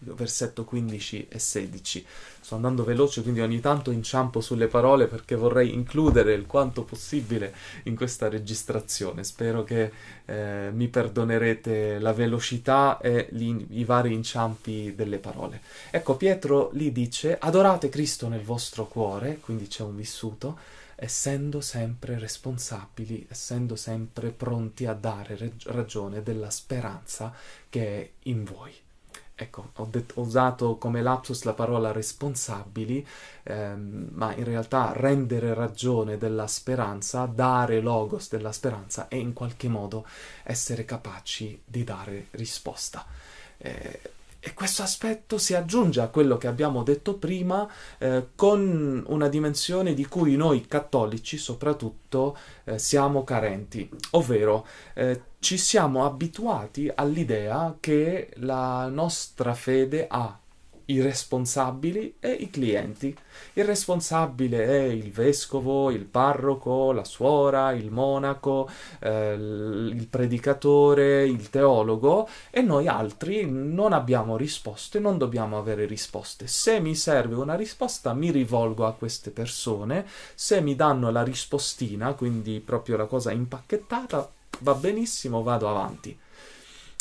versetto 0.00 0.64
15 0.64 1.28
e 1.28 1.38
16. 1.38 2.06
Sto 2.40 2.54
andando 2.54 2.84
veloce, 2.84 3.22
quindi 3.22 3.40
ogni 3.40 3.60
tanto 3.60 3.90
inciampo 3.90 4.40
sulle 4.40 4.66
parole 4.66 5.06
perché 5.06 5.34
vorrei 5.34 5.72
includere 5.72 6.32
il 6.32 6.46
quanto 6.46 6.82
possibile 6.82 7.54
in 7.84 7.94
questa 7.94 8.28
registrazione. 8.28 9.24
Spero 9.24 9.62
che 9.62 9.92
eh, 10.24 10.70
mi 10.72 10.88
perdonerete 10.88 11.98
la 11.98 12.12
velocità 12.12 12.98
e 12.98 13.28
gli, 13.30 13.54
i 13.70 13.84
vari 13.84 14.12
inciampi 14.12 14.94
delle 14.94 15.18
parole. 15.18 15.60
Ecco, 15.90 16.16
Pietro 16.16 16.70
lì 16.72 16.92
dice: 16.92 17.38
Adorate 17.38 17.88
Cristo 17.88 18.28
nel 18.28 18.42
vostro 18.42 18.86
cuore, 18.86 19.38
quindi 19.40 19.66
c'è 19.66 19.82
un 19.82 19.96
vissuto 19.96 20.58
essendo 21.02 21.62
sempre 21.62 22.18
responsabili, 22.18 23.26
essendo 23.30 23.74
sempre 23.74 24.30
pronti 24.30 24.84
a 24.84 24.92
dare 24.92 25.54
ragione 25.64 26.22
della 26.22 26.50
speranza 26.50 27.32
che 27.70 28.00
è 28.00 28.10
in 28.24 28.44
voi 28.44 28.72
ecco, 29.42 29.70
ho, 29.76 29.88
det- 29.90 30.12
ho, 30.14 30.22
usato 30.22 30.76
come 30.76 31.02
lapsus 31.02 31.42
la 31.44 31.54
parola 31.54 31.92
responsabili, 31.92 33.06
ehm, 33.44 34.08
ma 34.12 34.34
in 34.34 34.44
realtà 34.44 34.92
rendere 34.94 35.54
ragione 35.54 36.18
della 36.18 36.46
speranza, 36.46 37.26
dare 37.26 37.80
logos 37.80 38.28
della 38.28 38.52
speranza 38.52 39.08
e 39.08 39.18
in 39.18 39.32
qualche 39.32 39.68
modo 39.68 40.06
essere 40.44 40.84
capaci 40.84 41.60
di 41.64 41.84
dare 41.84 42.26
risposta. 42.32 43.04
Eh, 43.58 44.00
e 44.40 44.54
questo 44.54 44.82
aspetto 44.82 45.36
si 45.36 45.54
aggiunge 45.54 46.00
a 46.00 46.08
quello 46.08 46.38
che 46.38 46.46
abbiamo 46.46 46.82
detto 46.82 47.16
prima 47.18 47.70
eh, 47.98 48.28
con 48.34 49.04
una 49.06 49.28
dimensione 49.28 49.92
di 49.92 50.06
cui 50.06 50.34
noi 50.34 50.66
cattolici 50.66 51.36
soprattutto 51.36 52.36
eh, 52.64 52.78
siamo 52.78 53.22
carenti, 53.22 53.88
ovvero 54.12 54.66
eh, 54.94 55.22
ci 55.40 55.58
siamo 55.58 56.06
abituati 56.06 56.90
all'idea 56.92 57.76
che 57.78 58.30
la 58.36 58.88
nostra 58.88 59.52
fede 59.54 60.06
ha 60.08 60.38
i 60.90 61.00
responsabili 61.00 62.16
e 62.20 62.32
i 62.32 62.50
clienti. 62.50 63.16
Il 63.54 63.64
responsabile 63.64 64.64
è 64.64 64.82
il 64.82 65.10
vescovo, 65.10 65.90
il 65.90 66.04
parroco, 66.04 66.92
la 66.92 67.04
suora, 67.04 67.72
il 67.72 67.90
monaco, 67.90 68.68
eh, 69.00 69.32
il 69.34 70.06
predicatore, 70.08 71.24
il 71.26 71.48
teologo 71.50 72.28
e 72.50 72.60
noi 72.62 72.88
altri 72.88 73.48
non 73.48 73.92
abbiamo 73.92 74.36
risposte, 74.36 74.98
non 74.98 75.18
dobbiamo 75.18 75.58
avere 75.58 75.86
risposte. 75.86 76.46
Se 76.46 76.80
mi 76.80 76.94
serve 76.94 77.36
una 77.36 77.54
risposta 77.54 78.12
mi 78.12 78.30
rivolgo 78.30 78.86
a 78.86 78.92
queste 78.92 79.30
persone, 79.30 80.06
se 80.34 80.60
mi 80.60 80.74
danno 80.74 81.10
la 81.10 81.22
rispostina, 81.22 82.14
quindi 82.14 82.60
proprio 82.60 82.96
la 82.96 83.06
cosa 83.06 83.30
impacchettata, 83.30 84.30
va 84.60 84.74
benissimo, 84.74 85.42
vado 85.42 85.68
avanti. 85.68 86.18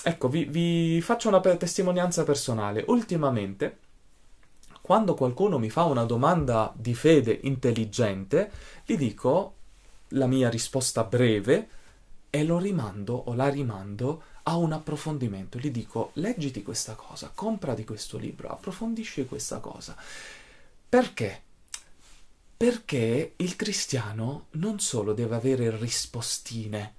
Ecco, 0.04 0.30
vi, 0.30 0.46
vi 0.46 1.02
faccio 1.02 1.28
una 1.28 1.40
testimonianza 1.40 2.24
personale. 2.24 2.84
Ultimamente, 2.88 3.78
quando 4.82 5.14
qualcuno 5.14 5.60
mi 5.60 5.70
fa 5.70 5.84
una 5.84 6.06
domanda 6.06 6.74
di 6.76 6.96
fede 6.96 7.38
intelligente, 7.44 8.52
gli 8.86 8.98
dico 8.98 9.56
la 10.10 10.26
mia 10.26 10.50
risposta 10.50 11.04
breve 11.04 11.70
e 12.30 12.44
lo 12.44 12.58
rimando 12.58 13.14
o 13.14 13.34
la 13.34 13.50
rimando 13.50 14.24
a 14.44 14.56
un 14.56 14.72
approfondimento. 14.72 15.58
Gli 15.60 15.70
dico 15.70 16.12
leggiti 16.14 16.64
questa 16.64 16.96
cosa, 16.96 17.32
comprati 17.34 17.84
questo 17.84 18.18
libro, 18.18 18.50
approfondisci 18.50 19.26
questa 19.26 19.60
cosa. 19.60 19.96
Perché? 20.88 21.42
Perché 22.56 23.34
il 23.36 23.56
cristiano 23.56 24.48
non 24.52 24.80
solo 24.80 25.14
deve 25.14 25.36
avere 25.36 25.76
rispostine, 25.78 26.94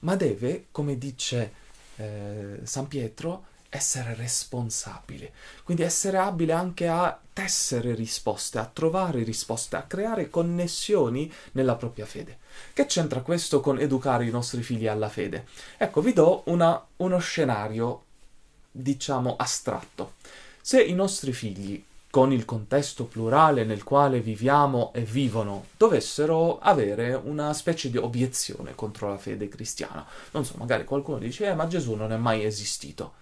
ma 0.00 0.16
deve, 0.16 0.68
come 0.70 0.96
dice 0.96 1.52
eh, 2.00 2.60
San 2.64 2.88
Pietro, 2.88 3.46
essere 3.68 4.14
responsabile, 4.14 5.32
quindi 5.62 5.84
essere 5.84 6.18
abile 6.18 6.52
anche 6.52 6.88
a 6.88 7.16
tessere 7.32 7.94
risposte, 7.94 8.58
a 8.58 8.68
trovare 8.70 9.22
risposte, 9.22 9.76
a 9.76 9.82
creare 9.82 10.28
connessioni 10.28 11.32
nella 11.52 11.76
propria 11.76 12.04
fede. 12.04 12.38
Che 12.72 12.86
c'entra 12.86 13.20
questo 13.20 13.60
con 13.60 13.78
educare 13.78 14.26
i 14.26 14.30
nostri 14.30 14.62
figli 14.62 14.88
alla 14.88 15.08
fede? 15.08 15.46
Ecco, 15.76 16.00
vi 16.00 16.12
do 16.12 16.42
una, 16.46 16.84
uno 16.96 17.18
scenario, 17.18 18.02
diciamo, 18.72 19.36
astratto. 19.36 20.14
Se 20.60 20.82
i 20.82 20.92
nostri 20.92 21.32
figli 21.32 21.82
con 22.10 22.32
il 22.32 22.44
contesto 22.44 23.04
plurale 23.04 23.64
nel 23.64 23.84
quale 23.84 24.20
viviamo 24.20 24.92
e 24.92 25.02
vivono, 25.02 25.66
dovessero 25.76 26.58
avere 26.58 27.14
una 27.14 27.52
specie 27.54 27.88
di 27.88 27.98
obiezione 27.98 28.74
contro 28.74 29.08
la 29.08 29.16
fede 29.16 29.48
cristiana. 29.48 30.04
Non 30.32 30.44
so, 30.44 30.54
magari 30.58 30.84
qualcuno 30.84 31.18
dice, 31.18 31.46
eh, 31.46 31.54
ma 31.54 31.68
Gesù 31.68 31.94
non 31.94 32.12
è 32.12 32.16
mai 32.16 32.44
esistito. 32.44 33.12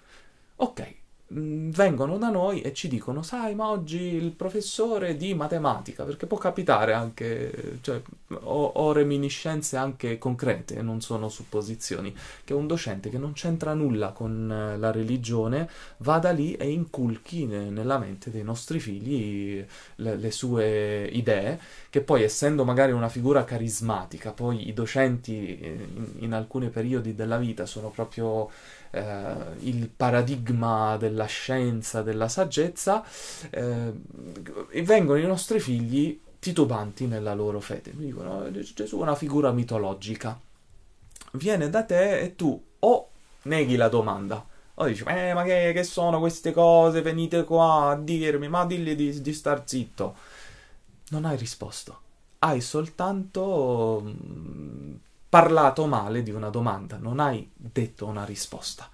Ok, 0.57 0.88
vengono 1.31 2.17
da 2.17 2.31
noi 2.31 2.63
e 2.63 2.73
ci 2.73 2.89
dicono, 2.89 3.23
sai, 3.23 3.55
ma 3.55 3.69
oggi 3.69 4.15
il 4.15 4.31
professore 4.33 5.17
di 5.17 5.35
matematica, 5.35 6.05
perché 6.05 6.27
può 6.27 6.39
capitare 6.39 6.95
anche, 6.95 7.79
cioè, 7.83 8.01
ho, 8.29 8.65
ho, 8.65 8.93
reminiscenze 8.93 9.77
anche 9.77 10.17
concrete, 10.17 10.81
non 10.81 11.03
sono 11.03 11.29
supposizioni, 11.29 12.15
che 12.45 12.55
un 12.55 12.67
docente 12.67 13.11
che 13.11 13.19
non 13.19 13.33
c'entra 13.33 13.75
nulla 13.75 14.13
con 14.13 14.51
eh, 14.51 14.79
la 14.79 14.91
religione 14.91 15.69
vada 15.99 16.31
lì 16.31 16.55
e 16.55 16.71
inculchi 16.71 17.45
ne, 17.45 17.69
nella 17.69 17.99
mente 17.99 18.31
dei 18.31 18.43
nostri 18.43 18.81
figli 18.81 19.63
le, 19.97 20.17
le 20.17 20.31
sue 20.31 21.11
idee, 21.13 21.61
che 21.91 22.01
poi 22.01 22.23
essendo 22.23 22.65
magari 22.65 22.93
una 22.93 23.11
figura 23.11 23.45
carismatica, 23.45 24.33
poi 24.33 24.67
i 24.69 24.73
docenti 24.73 25.59
eh, 25.59 25.89
in, 25.95 26.07
in 26.21 26.33
alcuni 26.33 26.71
periodi 26.71 27.15
della 27.15 27.37
vita 27.37 27.67
sono 27.67 27.91
proprio 27.91 28.49
eh, 28.91 29.35
il 29.61 29.89
paradigma 29.89 30.97
della 30.97 31.27
scienza, 31.27 32.03
della 32.03 32.29
saggezza, 32.29 33.05
eh, 33.51 33.93
vengono 34.83 35.19
i 35.19 35.27
nostri 35.27 35.61
figli 35.61 36.21
titubanti 36.39 37.07
nella 37.07 37.35
loro 37.35 37.61
fede. 37.61 37.93
Mi 37.95 38.07
dicono 38.07 38.51
Gesù 38.51 38.99
è 38.99 39.03
una 39.03 39.15
figura 39.15 39.53
mitologica. 39.53 40.39
Viene 41.33 41.69
da 41.69 41.85
te 41.85 42.21
e 42.21 42.37
tu 42.37 42.63
o 42.81 43.09
neghi 43.43 43.77
la 43.77 43.89
domanda 43.89 44.45
o 44.81 44.87
dici, 44.87 45.03
eh, 45.09 45.35
ma 45.35 45.43
che, 45.43 45.73
che, 45.75 45.83
sono 45.83 46.21
queste 46.21 46.53
cose? 46.53 47.03
Venite 47.03 47.43
qua 47.43 47.91
a 47.91 47.97
dirmi, 47.97 48.49
ma 48.49 48.65
digli 48.65 48.95
di, 48.95 49.21
di 49.21 49.33
star 49.33 49.63
zitto. 49.65 50.15
Non 51.09 51.25
hai 51.25 51.37
risposto. 51.37 52.01
Hai 52.39 52.61
soltanto 52.61 54.01
mm, 54.05 54.95
parlato 55.29 55.87
male 55.87 56.23
di 56.23 56.31
una 56.31 56.49
domanda, 56.49 56.97
non 56.97 57.21
hai 57.21 57.51
detto 57.55 58.07
una 58.07 58.25
risposta. 58.25 58.89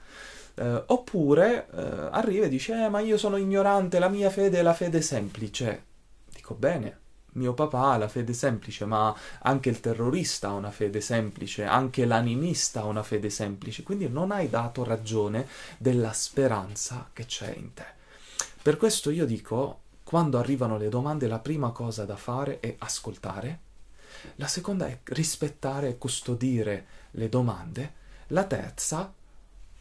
Eh, 0.57 0.83
oppure 0.87 1.67
eh, 1.73 2.09
arriva 2.11 2.47
e 2.47 2.49
dice, 2.49 2.85
eh, 2.85 2.89
ma 2.89 3.01
io 3.01 3.17
sono 3.17 3.37
ignorante, 3.37 3.99
la 3.99 4.09
mia 4.09 4.31
fede 4.31 4.59
è 4.59 4.63
la 4.63 4.75
fede 4.75 5.01
semplice. 5.01 5.85
Dico 6.33 6.55
bene, 6.55 6.99
mio 7.35 7.55
papà 7.55 7.93
ha 7.93 7.99
la 7.99 8.09
fede 8.09 8.33
semplice, 8.33 8.85
ma 8.85 9.15
anche 9.43 9.69
il 9.69 9.81
terrorista 9.81 10.49
ha 10.49 10.53
una 10.53 10.71
fede 10.71 11.01
semplice, 11.01 11.65
anche 11.65 12.05
l'animista 12.05 12.81
ha 12.81 12.85
una 12.85 13.03
fede 13.03 13.31
semplice, 13.31 13.83
quindi 13.83 14.09
non 14.09 14.31
hai 14.31 14.49
dato 14.49 14.85
ragione 14.85 15.47
della 15.79 16.13
speranza 16.13 17.11
che 17.13 17.27
c'è 17.27 17.53
in 17.57 17.75
te. 17.75 17.87
Per 18.63 18.77
questo 18.77 19.11
io 19.11 19.27
dico, 19.27 19.81
quando 20.05 20.39
arrivano 20.39 20.79
le 20.79 20.89
domande, 20.89 21.27
la 21.27 21.39
prima 21.39 21.71
cosa 21.71 22.05
da 22.05 22.17
fare 22.17 22.61
è 22.61 22.75
ascoltare, 22.79 23.61
la 24.37 24.47
seconda 24.47 24.87
è 24.87 24.99
rispettare 25.05 25.89
e 25.89 25.99
custodire 25.99 26.87
le 27.13 27.29
domande, 27.29 27.93
la 28.29 28.45
terza 28.45 29.13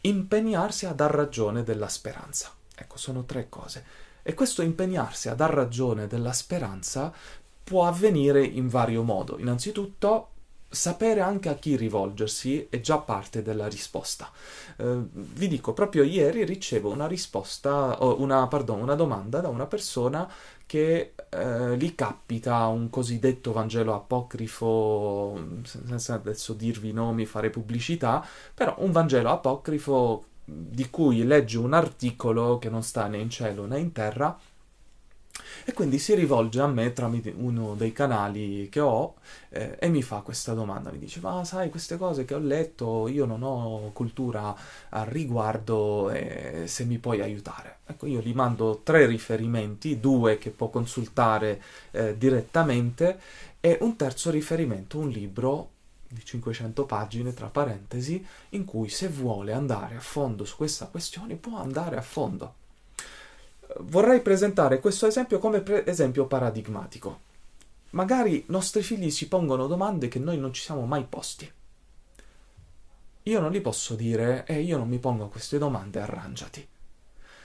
impegnarsi 0.01 0.85
a 0.85 0.93
dar 0.93 1.12
ragione 1.12 1.63
della 1.63 1.88
speranza. 1.88 2.51
Ecco, 2.75 2.97
sono 2.97 3.23
tre 3.23 3.47
cose. 3.50 3.85
E 4.21 4.33
questo 4.33 4.62
impegnarsi 4.62 5.29
a 5.29 5.35
dar 5.35 5.51
ragione 5.51 6.07
della 6.07 6.33
speranza 6.33 7.13
può 7.63 7.88
avvenire 7.88 8.43
in 8.43 8.67
vario 8.67 9.03
modo. 9.03 9.38
Innanzitutto 9.39 10.29
sapere 10.73 11.21
anche 11.21 11.50
a 11.50 11.55
chi 11.55 11.75
rivolgersi 11.75 12.67
è 12.69 12.81
già 12.81 12.97
parte 12.97 13.41
della 13.41 13.67
risposta. 13.67 14.29
Eh, 14.77 15.01
vi 15.12 15.47
dico, 15.47 15.73
proprio 15.73 16.03
ieri 16.03 16.43
ricevo 16.43 16.89
una 16.89 17.07
risposta, 17.07 17.97
una, 18.01 18.47
pardon, 18.47 18.81
una 18.81 18.95
domanda 18.95 19.39
da 19.39 19.50
una 19.50 19.67
persona 19.67 20.29
che 20.74 21.13
eh, 21.30 21.77
gli 21.77 21.94
capita 21.94 22.65
un 22.65 22.89
cosiddetto 22.89 23.51
Vangelo 23.51 23.94
apocrifo, 23.94 25.60
senza 25.62 26.15
adesso 26.15 26.53
dirvi 26.53 26.89
i 26.89 26.94
nomi, 26.94 27.27
fare 27.27 27.51
pubblicità, 27.51 28.25
però 28.55 28.74
un 28.79 28.92
Vangelo 28.92 29.29
apocrifo 29.29 30.25
di 30.44 30.90
cui 30.90 31.24
legge 31.25 31.59
un 31.59 31.74
articolo 31.74 32.57
che 32.57 32.72
non 32.72 32.81
sta 32.81 33.05
né 33.05 33.20
in 33.20 33.29
cielo 33.29 33.68
né 33.68 33.77
in 33.77 33.92
terra 33.92 34.36
e 35.65 35.74
quindi 35.74 35.98
si 35.98 36.13
rivolge 36.13 36.59
a 36.59 36.67
me 36.67 36.93
tramite 36.93 37.33
uno 37.35 37.74
dei 37.75 37.91
canali 37.91 38.67
che 38.69 38.79
ho 38.79 39.15
eh, 39.50 39.77
e 39.79 39.89
mi 39.89 40.03
fa 40.03 40.17
questa 40.19 40.53
domanda, 40.53 40.91
mi 40.91 41.00
dice 41.00 41.19
ma 41.22 41.43
sai 41.43 41.69
queste 41.69 41.98
cose 41.98 42.25
che 42.25 42.33
ho 42.33 42.39
letto 42.39 43.07
io 43.07 43.25
non 43.25 43.43
ho 43.43 43.91
cultura 43.93 44.55
al 44.89 45.05
riguardo 45.05 46.09
eh, 46.11 46.63
se 46.65 46.85
mi 46.85 46.98
puoi 46.98 47.22
aiutare. 47.22 47.77
Ecco 47.85 48.05
io 48.05 48.22
gli 48.22 48.33
mando 48.33 48.81
tre 48.83 49.05
riferimenti, 49.05 50.00
due 50.00 50.37
che 50.37 50.50
può 50.51 50.69
consultare 50.69 51.61
eh, 51.91 52.17
direttamente 52.17 53.19
e 53.59 53.77
un 53.81 53.96
terzo 53.96 54.29
riferimento, 54.29 55.00
un 55.00 55.09
libro 55.09 55.69
di 56.07 56.24
500 56.24 56.85
pagine, 56.85 57.33
tra 57.33 57.48
parentesi, 57.48 58.24
in 58.50 58.65
cui 58.65 58.89
se 58.89 59.07
vuole 59.07 59.51
andare 59.51 59.96
a 59.96 60.00
fondo 60.00 60.46
su 60.46 60.57
questa 60.57 60.85
questione 60.85 61.35
può 61.35 61.57
andare 61.57 61.98
a 61.98 62.01
fondo 62.01 62.61
vorrei 63.81 64.22
presentare 64.22 64.79
questo 64.79 65.07
esempio 65.07 65.40
come 65.40 65.62
pre- 65.62 65.86
esempio 65.86 66.25
paradigmatico. 66.25 67.31
Magari 67.92 68.38
i 68.38 68.44
nostri 68.48 68.81
figli 68.81 69.12
si 69.12 69.27
pongono 69.27 69.68
domande 69.68 70.07
che 70.07 70.20
noi 70.20 70.38
non 70.38 70.53
ci 70.53 70.62
siamo 70.62 70.86
mai 70.86 71.05
posti. 71.07 71.51
Io 73.24 73.40
non 73.40 73.51
gli 73.51 73.62
posso 73.62 73.96
dire, 73.96 74.46
eh, 74.46 74.62
io 74.62 74.77
non 74.77 74.88
mi 74.88 75.00
pongo 75.00 75.29
queste 75.29 75.57
domande, 75.57 76.00
arrangiati. 76.00 76.68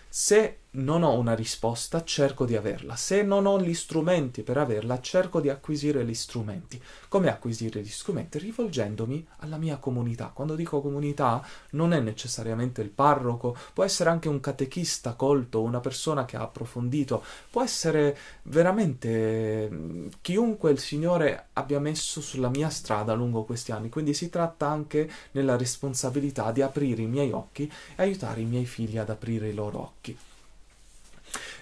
Se 0.08 0.58
non 0.78 1.02
ho 1.02 1.16
una 1.18 1.34
risposta, 1.34 2.04
cerco 2.04 2.44
di 2.44 2.54
averla. 2.54 2.94
Se 2.94 3.22
non 3.22 3.46
ho 3.46 3.60
gli 3.60 3.74
strumenti 3.74 4.42
per 4.42 4.58
averla, 4.58 5.00
cerco 5.00 5.40
di 5.40 5.48
acquisire 5.48 6.04
gli 6.04 6.14
strumenti. 6.14 6.80
Come 7.08 7.30
acquisire 7.30 7.80
gli 7.80 7.88
strumenti? 7.88 8.38
Rivolgendomi 8.38 9.26
alla 9.38 9.56
mia 9.56 9.78
comunità. 9.78 10.30
Quando 10.32 10.54
dico 10.54 10.80
comunità, 10.80 11.44
non 11.70 11.92
è 11.92 12.00
necessariamente 12.00 12.80
il 12.80 12.90
parroco, 12.90 13.56
può 13.72 13.82
essere 13.82 14.10
anche 14.10 14.28
un 14.28 14.40
catechista 14.40 15.14
colto, 15.14 15.62
una 15.62 15.80
persona 15.80 16.24
che 16.24 16.36
ha 16.36 16.42
approfondito, 16.42 17.24
può 17.50 17.62
essere 17.62 18.16
veramente 18.44 19.68
mm, 19.70 20.08
chiunque 20.20 20.70
il 20.70 20.78
Signore 20.78 21.48
abbia 21.54 21.80
messo 21.80 22.20
sulla 22.20 22.48
mia 22.48 22.68
strada 22.68 23.14
lungo 23.14 23.44
questi 23.44 23.72
anni. 23.72 23.88
Quindi 23.88 24.14
si 24.14 24.30
tratta 24.30 24.68
anche 24.68 25.10
nella 25.32 25.56
responsabilità 25.56 26.52
di 26.52 26.62
aprire 26.62 27.02
i 27.02 27.06
miei 27.06 27.32
occhi 27.32 27.70
e 27.96 28.02
aiutare 28.02 28.42
i 28.42 28.44
miei 28.44 28.66
figli 28.66 28.98
ad 28.98 29.10
aprire 29.10 29.48
i 29.48 29.54
loro 29.54 29.80
occhi. 29.80 30.16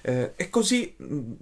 Eh, 0.09 0.35
e 0.37 0.51
così, 0.51 0.95
mm, 1.03 1.33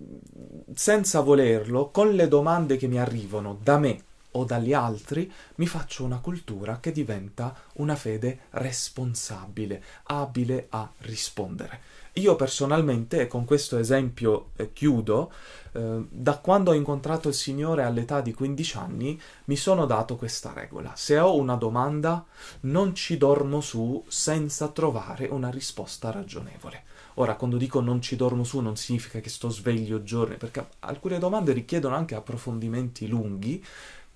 senza 0.75 1.21
volerlo, 1.21 1.91
con 1.91 2.13
le 2.13 2.29
domande 2.29 2.79
che 2.79 2.87
mi 2.87 2.99
arrivano 2.99 3.59
da 3.63 3.77
me 3.79 4.03
o 4.31 4.45
dagli 4.45 4.73
altri, 4.73 5.31
mi 5.57 5.67
faccio 5.67 6.03
una 6.03 6.19
cultura 6.19 6.81
che 6.81 6.91
diventa 6.91 7.55
una 7.75 7.95
fede 7.95 8.45
responsabile, 8.53 9.83
abile 10.05 10.69
a 10.71 10.91
rispondere. 11.01 11.79
Io 12.15 12.37
personalmente, 12.37 13.21
e 13.21 13.27
con 13.27 13.45
questo 13.45 13.77
esempio 13.77 14.53
eh, 14.57 14.73
chiudo, 14.73 15.31
eh, 15.73 16.07
da 16.09 16.39
quando 16.39 16.71
ho 16.71 16.75
incontrato 16.75 17.29
il 17.29 17.35
Signore 17.35 17.83
all'età 17.83 18.23
di 18.23 18.33
15 18.33 18.77
anni, 18.79 19.21
mi 19.45 19.57
sono 19.57 19.85
dato 19.85 20.17
questa 20.17 20.55
regola. 20.55 20.93
Se 20.97 21.19
ho 21.19 21.37
una 21.37 21.57
domanda, 21.57 22.25
non 22.61 22.95
ci 22.95 23.19
dormo 23.19 23.61
su 23.61 24.03
senza 24.09 24.69
trovare 24.69 25.27
una 25.27 25.51
risposta 25.51 26.11
ragionevole. 26.11 26.94
Ora, 27.15 27.37
quando 27.37 27.57
dico 27.57 27.81
non 27.81 28.01
ci 28.01 28.17
dormo 28.17 28.45
su, 28.45 28.61
non 28.61 28.77
significa 28.77 29.21
che 29.21 29.29
sto 29.29 29.49
sveglio 29.49 30.03
giorni, 30.03 30.37
perché 30.37 30.67
alcune 30.81 31.19
domande 31.19 31.53
richiedono 31.53 31.95
anche 31.95 32.15
approfondimenti 32.15 33.07
lunghi, 33.07 33.65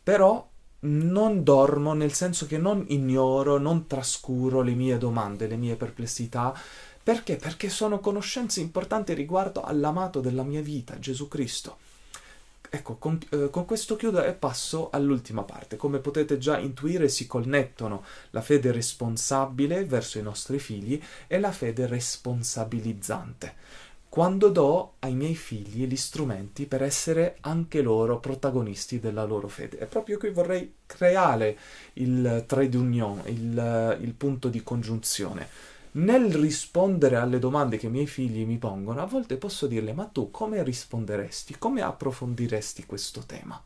però 0.03 0.49
non 0.81 1.43
dormo 1.43 1.93
nel 1.93 2.13
senso 2.13 2.47
che 2.47 2.59
non 2.59 2.85
ignoro, 2.89 3.59
non 3.59 3.87
trascuro 3.87 4.63
le 4.63 4.75
mie 4.75 4.99
domande, 4.99 5.47
le 5.47 5.57
mie 5.57 5.77
perplessità. 5.77 6.55
Perché? 7.03 7.37
Perché 7.37 7.69
sono 7.69 8.01
conoscenze 8.01 8.61
importanti 8.61 9.15
riguardo 9.15 9.63
all'amato 9.63 10.21
della 10.21 10.43
mia 10.43 10.61
vita, 10.61 10.99
Gesù 10.99 11.27
Cristo. 11.27 11.79
Ecco, 12.71 12.97
con, 12.97 13.19
eh, 13.31 13.49
con, 13.51 13.65
questo 13.65 13.97
chiudo 13.97 14.23
e 14.23 14.33
passo 14.35 14.91
all'ultima 14.91 15.43
parte. 15.43 15.77
Come 15.77 15.99
potete 16.01 16.37
già 16.39 16.59
intuire, 16.59 17.09
si 17.09 17.27
connettono 17.27 18.05
la 18.31 18.43
fede 18.43 18.73
responsabile 18.73 19.85
verso 19.85 20.19
i 20.19 20.23
nostri 20.23 20.59
figli 20.59 21.01
e 21.27 21.39
la 21.39 21.53
fede 21.53 21.87
responsabilizzante. 21.87 23.55
quando 24.11 24.49
do 24.49 24.95
ai 25.01 25.15
miei 25.15 25.35
figli 25.35 25.85
gli 25.85 25.97
strumenti 25.97 26.65
per 26.65 26.83
essere 26.83 27.37
anche 27.43 27.83
loro 27.83 28.19
protagonisti 28.19 29.01
della 29.01 29.25
loro 29.25 29.49
fede. 29.49 29.79
E 29.79 29.87
proprio 29.87 30.17
qui 30.19 30.31
vorrei 30.31 30.75
creare 30.87 31.57
il 31.95 32.45
trade 32.47 32.77
union, 32.77 33.23
il, 33.27 33.99
il 34.01 34.15
punto 34.15 34.49
di 34.49 34.63
congiunzione. 34.63 35.47
Nel 35.99 36.33
rispondere 36.33 37.17
alle 37.17 37.41
domande 37.41 37.77
che 37.77 37.87
i 37.87 37.91
miei 37.91 38.07
figli 38.07 38.45
mi 38.47 38.59
pongono, 38.59 39.03
a 39.03 39.07
volte 39.07 39.37
posso 39.37 39.67
dirle: 39.67 39.93
Ma 39.93 40.05
tu 40.05 40.31
come 40.31 40.63
risponderesti? 40.63 41.57
Come 41.59 41.83
approfondiresti 41.83 42.87
questo 42.87 43.25
tema? 43.27 43.61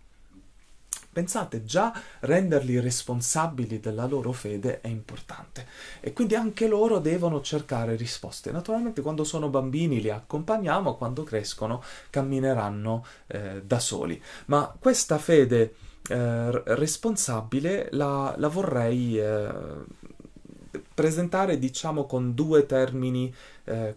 Pensate, 1.13 1.65
già 1.67 1.93
renderli 2.21 2.81
responsabili 2.81 3.81
della 3.81 4.07
loro 4.07 4.33
fede 4.33 4.81
è 4.81 4.89
importante 4.89 5.67
e 6.01 6.15
quindi 6.15 6.35
anche 6.35 6.67
loro 6.67 7.01
devono 7.01 7.43
cercare 7.43 7.97
risposte. 7.97 8.51
Naturalmente 8.51 9.03
quando 9.03 9.25
sono 9.25 9.51
bambini 9.51 10.01
li 10.01 10.09
accompagniamo, 10.09 10.97
quando 10.97 11.25
crescono 11.25 11.83
cammineranno 12.09 13.05
eh, 13.27 13.61
da 13.63 13.79
soli. 13.79 14.21
Ma 14.47 14.75
questa 14.79 15.19
fede 15.19 15.75
eh, 16.09 16.63
responsabile 16.75 17.89
la, 17.91 18.35
la 18.39 18.49
vorrei 18.49 19.19
eh, 19.19 19.51
presentare, 20.95 21.59
diciamo, 21.59 22.07
con 22.07 22.35
due 22.35 22.67
termini 22.67 23.35
eh, 23.65 23.97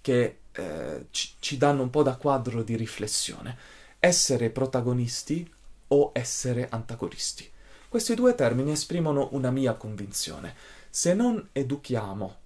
che 0.00 0.38
eh, 0.52 1.06
ci, 1.10 1.30
ci 1.38 1.56
danno 1.56 1.82
un 1.82 1.90
po' 1.90 2.02
da 2.02 2.16
quadro 2.16 2.62
di 2.62 2.76
riflessione. 2.76 3.56
Essere 3.98 4.50
protagonisti 4.50 5.50
o 5.88 6.10
essere 6.14 6.68
antagonisti. 6.68 7.50
Questi 7.88 8.14
due 8.14 8.34
termini 8.34 8.72
esprimono 8.72 9.28
una 9.32 9.50
mia 9.50 9.74
convinzione. 9.74 10.54
Se 10.90 11.14
non 11.14 11.48
educhiamo 11.52 12.36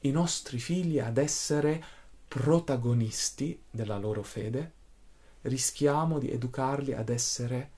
i 0.00 0.10
nostri 0.10 0.58
figli 0.58 0.98
ad 0.98 1.18
essere 1.18 1.82
protagonisti 2.26 3.60
della 3.70 3.98
loro 3.98 4.22
fede, 4.22 4.72
rischiamo 5.42 6.18
di 6.18 6.30
educarli 6.30 6.92
ad 6.92 7.08
essere 7.08 7.70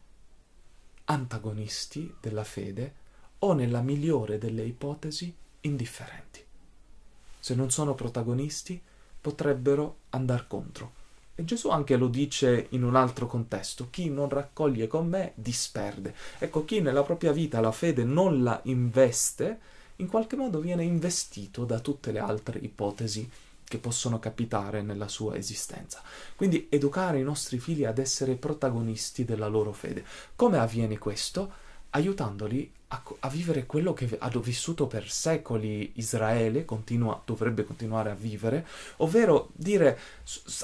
antagonisti 1.04 2.14
della 2.20 2.44
fede 2.44 3.06
o, 3.40 3.52
nella 3.52 3.80
migliore 3.80 4.38
delle 4.38 4.64
ipotesi, 4.64 5.34
indifferenti. 5.62 6.44
Se 7.40 7.54
non 7.54 7.70
sono 7.70 7.94
protagonisti, 7.94 8.80
potrebbero 9.20 9.98
andar 10.10 10.46
contro 10.46 10.98
e 11.40 11.44
Gesù 11.44 11.68
anche 11.68 11.96
lo 11.96 12.08
dice 12.08 12.66
in 12.70 12.82
un 12.82 12.96
altro 12.96 13.28
contesto, 13.28 13.90
chi 13.90 14.10
non 14.10 14.28
raccoglie 14.28 14.88
con 14.88 15.06
me 15.06 15.34
disperde. 15.36 16.12
Ecco, 16.36 16.64
chi 16.64 16.80
nella 16.80 17.04
propria 17.04 17.30
vita 17.30 17.60
la 17.60 17.70
fede 17.70 18.02
non 18.02 18.42
la 18.42 18.60
investe, 18.64 19.60
in 19.96 20.08
qualche 20.08 20.34
modo 20.34 20.58
viene 20.58 20.82
investito 20.82 21.64
da 21.64 21.78
tutte 21.78 22.10
le 22.10 22.18
altre 22.18 22.58
ipotesi 22.58 23.30
che 23.62 23.78
possono 23.78 24.18
capitare 24.18 24.82
nella 24.82 25.06
sua 25.06 25.36
esistenza. 25.36 26.02
Quindi 26.34 26.66
educare 26.70 27.20
i 27.20 27.22
nostri 27.22 27.60
figli 27.60 27.84
ad 27.84 27.98
essere 27.98 28.34
protagonisti 28.34 29.24
della 29.24 29.46
loro 29.46 29.72
fede. 29.72 30.04
Come 30.34 30.58
avviene 30.58 30.98
questo? 30.98 31.52
Aiutandoli 31.90 32.68
a, 32.88 33.02
a, 33.20 33.28
vivere 33.28 33.66
quello 33.66 33.92
che 33.92 34.16
ha 34.18 34.28
vissuto 34.38 34.86
per 34.86 35.10
secoli 35.10 35.92
Israele, 35.96 36.64
continua, 36.64 37.20
dovrebbe 37.24 37.64
continuare 37.64 38.10
a 38.10 38.14
vivere, 38.14 38.66
ovvero 38.98 39.50
dire 39.52 39.98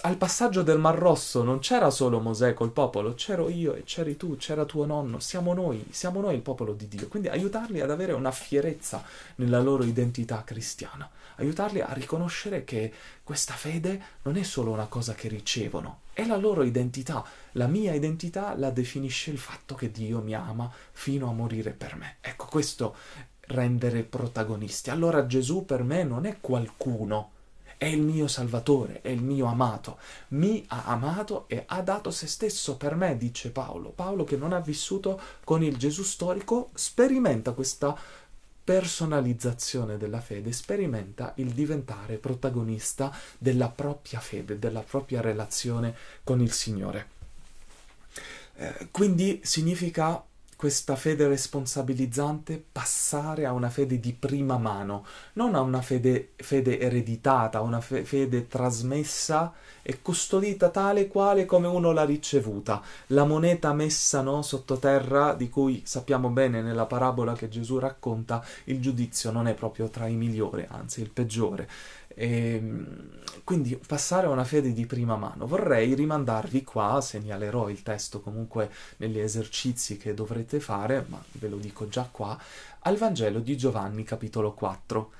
al 0.02 0.16
passaggio 0.16 0.62
del 0.62 0.78
Mar 0.78 0.96
Rosso 0.96 1.42
non 1.42 1.58
c'era 1.58 1.90
solo 1.90 2.20
Mosè 2.20 2.54
col 2.54 2.72
popolo, 2.72 3.14
c'ero 3.14 3.50
io 3.50 3.74
e 3.74 3.84
c'eri 3.84 4.16
tu, 4.16 4.36
c'era 4.36 4.64
tuo 4.64 4.86
nonno, 4.86 5.18
siamo 5.18 5.52
noi, 5.52 5.84
siamo 5.90 6.20
noi 6.20 6.34
il 6.34 6.40
popolo 6.40 6.72
di 6.72 6.88
Dio. 6.88 7.08
Quindi 7.08 7.28
aiutarli 7.28 7.80
ad 7.80 7.90
avere 7.90 8.12
una 8.12 8.30
fierezza 8.30 9.04
nella 9.36 9.60
loro 9.60 9.84
identità 9.84 10.42
cristiana, 10.44 11.08
aiutarli 11.36 11.80
a 11.80 11.92
riconoscere 11.92 12.64
che 12.64 12.92
questa 13.22 13.52
fede 13.52 14.00
non 14.22 14.36
è 14.36 14.42
solo 14.42 14.70
una 14.70 14.86
cosa 14.86 15.12
che 15.12 15.28
ricevono, 15.28 16.00
è 16.14 16.24
la 16.24 16.36
loro 16.36 16.62
identità. 16.62 17.24
La 17.52 17.66
mia 17.66 17.92
identità 17.92 18.56
la 18.56 18.70
definisce 18.70 19.30
il 19.30 19.38
fatto 19.38 19.74
che 19.74 19.90
Dio 19.90 20.20
mi 20.20 20.34
ama 20.34 20.70
fino 20.92 21.28
a 21.28 21.32
morire 21.32 21.72
per 21.72 21.96
me. 21.96 22.13
Ecco, 22.20 22.46
questo 22.46 22.96
rendere 23.48 24.02
protagonisti. 24.02 24.90
Allora 24.90 25.26
Gesù 25.26 25.64
per 25.64 25.82
me 25.82 26.02
non 26.02 26.26
è 26.26 26.38
qualcuno, 26.40 27.30
è 27.76 27.86
il 27.86 28.00
mio 28.00 28.28
Salvatore, 28.28 29.00
è 29.02 29.08
il 29.08 29.22
mio 29.22 29.46
amato. 29.46 29.98
Mi 30.28 30.64
ha 30.68 30.84
amato 30.84 31.46
e 31.48 31.64
ha 31.66 31.82
dato 31.82 32.10
se 32.10 32.26
stesso 32.26 32.76
per 32.76 32.94
me, 32.94 33.16
dice 33.16 33.50
Paolo. 33.50 33.90
Paolo 33.90 34.24
che 34.24 34.36
non 34.36 34.52
ha 34.52 34.60
vissuto 34.60 35.20
con 35.44 35.62
il 35.62 35.76
Gesù 35.76 36.02
storico 36.02 36.70
sperimenta 36.74 37.52
questa 37.52 37.96
personalizzazione 38.64 39.98
della 39.98 40.22
fede, 40.22 40.50
sperimenta 40.52 41.32
il 41.36 41.50
diventare 41.50 42.16
protagonista 42.16 43.14
della 43.36 43.68
propria 43.68 44.20
fede, 44.20 44.58
della 44.58 44.80
propria 44.80 45.20
relazione 45.20 45.94
con 46.24 46.40
il 46.40 46.50
Signore. 46.50 47.08
Eh, 48.56 48.88
quindi 48.90 49.40
significa 49.42 50.24
questa 50.56 50.96
fede 50.96 51.28
responsabilizzante 51.28 52.62
passare 52.72 53.44
a 53.44 53.52
una 53.52 53.70
fede 53.70 54.00
di 54.00 54.12
prima 54.12 54.58
mano, 54.58 55.04
non 55.34 55.54
a 55.54 55.60
una 55.60 55.82
fede, 55.82 56.32
fede 56.36 56.78
ereditata, 56.78 57.60
una 57.60 57.80
fe- 57.80 58.04
fede 58.04 58.46
trasmessa 58.46 59.52
e 59.82 60.00
custodita 60.00 60.70
tale 60.70 61.08
quale 61.08 61.44
come 61.44 61.66
uno 61.66 61.92
l'ha 61.92 62.04
ricevuta. 62.04 62.82
La 63.08 63.24
moneta 63.24 63.72
messa 63.72 64.22
no, 64.22 64.42
sottoterra, 64.42 65.34
di 65.34 65.48
cui 65.48 65.82
sappiamo 65.84 66.30
bene 66.30 66.62
nella 66.62 66.86
parabola 66.86 67.34
che 67.34 67.48
Gesù 67.48 67.78
racconta, 67.78 68.44
il 68.64 68.80
giudizio 68.80 69.30
non 69.30 69.46
è 69.46 69.54
proprio 69.54 69.88
tra 69.88 70.06
i 70.06 70.14
migliori, 70.14 70.66
anzi 70.68 71.02
il 71.02 71.10
peggiore. 71.10 71.68
E, 72.14 72.54
ehm, 72.54 73.12
quindi 73.44 73.78
passare 73.86 74.26
a 74.26 74.30
una 74.30 74.44
fede 74.44 74.72
di 74.72 74.86
prima 74.86 75.16
mano. 75.16 75.46
Vorrei 75.46 75.94
rimandarvi 75.94 76.64
qua, 76.64 77.00
segnalerò 77.00 77.68
il 77.68 77.82
testo 77.82 78.20
comunque 78.20 78.70
negli 78.98 79.18
esercizi 79.18 79.98
che 79.98 80.14
dovrete 80.14 80.60
fare, 80.60 81.04
ma 81.08 81.22
ve 81.32 81.48
lo 81.48 81.56
dico 81.56 81.88
già 81.88 82.08
qua, 82.10 82.38
al 82.80 82.96
Vangelo 82.96 83.40
di 83.40 83.56
Giovanni 83.56 84.02
capitolo 84.02 84.52
4. 84.54 85.10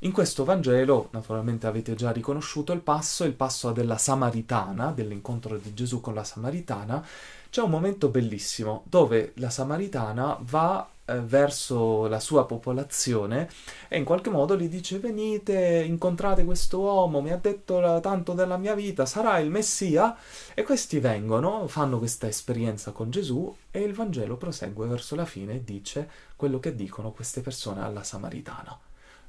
In 0.00 0.12
questo 0.12 0.44
Vangelo, 0.44 1.08
naturalmente 1.12 1.66
avete 1.66 1.94
già 1.94 2.10
riconosciuto 2.10 2.72
il 2.72 2.80
passo, 2.80 3.24
il 3.24 3.32
passo 3.32 3.72
della 3.72 3.96
Samaritana, 3.96 4.90
dell'incontro 4.90 5.56
di 5.56 5.72
Gesù 5.72 6.00
con 6.00 6.14
la 6.14 6.24
Samaritana, 6.24 7.04
c'è 7.48 7.62
un 7.62 7.70
momento 7.70 8.08
bellissimo 8.08 8.82
dove 8.86 9.32
la 9.36 9.48
Samaritana 9.48 10.36
va 10.42 10.86
eh, 11.06 11.20
verso 11.20 12.06
la 12.06 12.18
sua 12.18 12.46
popolazione 12.46 13.50
e 13.88 13.98
in 13.98 14.04
qualche 14.04 14.30
modo 14.30 14.56
gli 14.56 14.68
dice 14.68 14.98
venite, 14.98 15.84
incontrate 15.86 16.44
questo 16.44 16.80
uomo, 16.80 17.20
mi 17.20 17.30
ha 17.30 17.36
detto 17.36 18.00
tanto 18.00 18.32
della 18.32 18.56
mia 18.56 18.74
vita, 18.74 19.04
sarà 19.04 19.38
il 19.38 19.50
Messia 19.50 20.16
e 20.54 20.62
questi 20.62 21.00
vengono, 21.00 21.66
fanno 21.68 21.98
questa 21.98 22.26
esperienza 22.26 22.92
con 22.92 23.10
Gesù 23.10 23.54
e 23.70 23.80
il 23.82 23.92
Vangelo 23.92 24.38
prosegue 24.38 24.86
verso 24.86 25.14
la 25.14 25.26
fine 25.26 25.56
e 25.56 25.64
dice 25.64 26.08
quello 26.36 26.58
che 26.58 26.74
dicono 26.74 27.12
queste 27.12 27.42
persone 27.42 27.82
alla 27.82 28.02
Samaritana, 28.02 28.78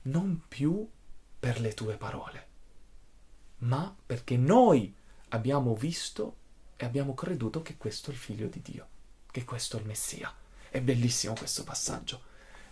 non 0.04 0.44
più 0.48 0.88
per 1.38 1.60
le 1.60 1.74
tue 1.74 1.96
parole, 1.98 2.48
ma 3.60 3.94
perché 4.06 4.38
noi 4.38 4.96
abbiamo 5.30 5.76
visto 5.76 6.38
e 6.78 6.86
abbiamo 6.86 7.14
creduto 7.14 7.62
che 7.62 7.76
questo 7.76 8.12
è 8.12 8.14
il 8.14 8.20
figlio 8.20 8.48
di 8.48 8.62
Dio, 8.62 8.88
che 9.30 9.44
questo 9.44 9.76
è 9.76 9.82
il 9.82 9.88
Messia. 9.88 10.34
È 10.76 10.82
bellissimo 10.82 11.36
questo 11.36 11.64
passaggio. 11.64 12.20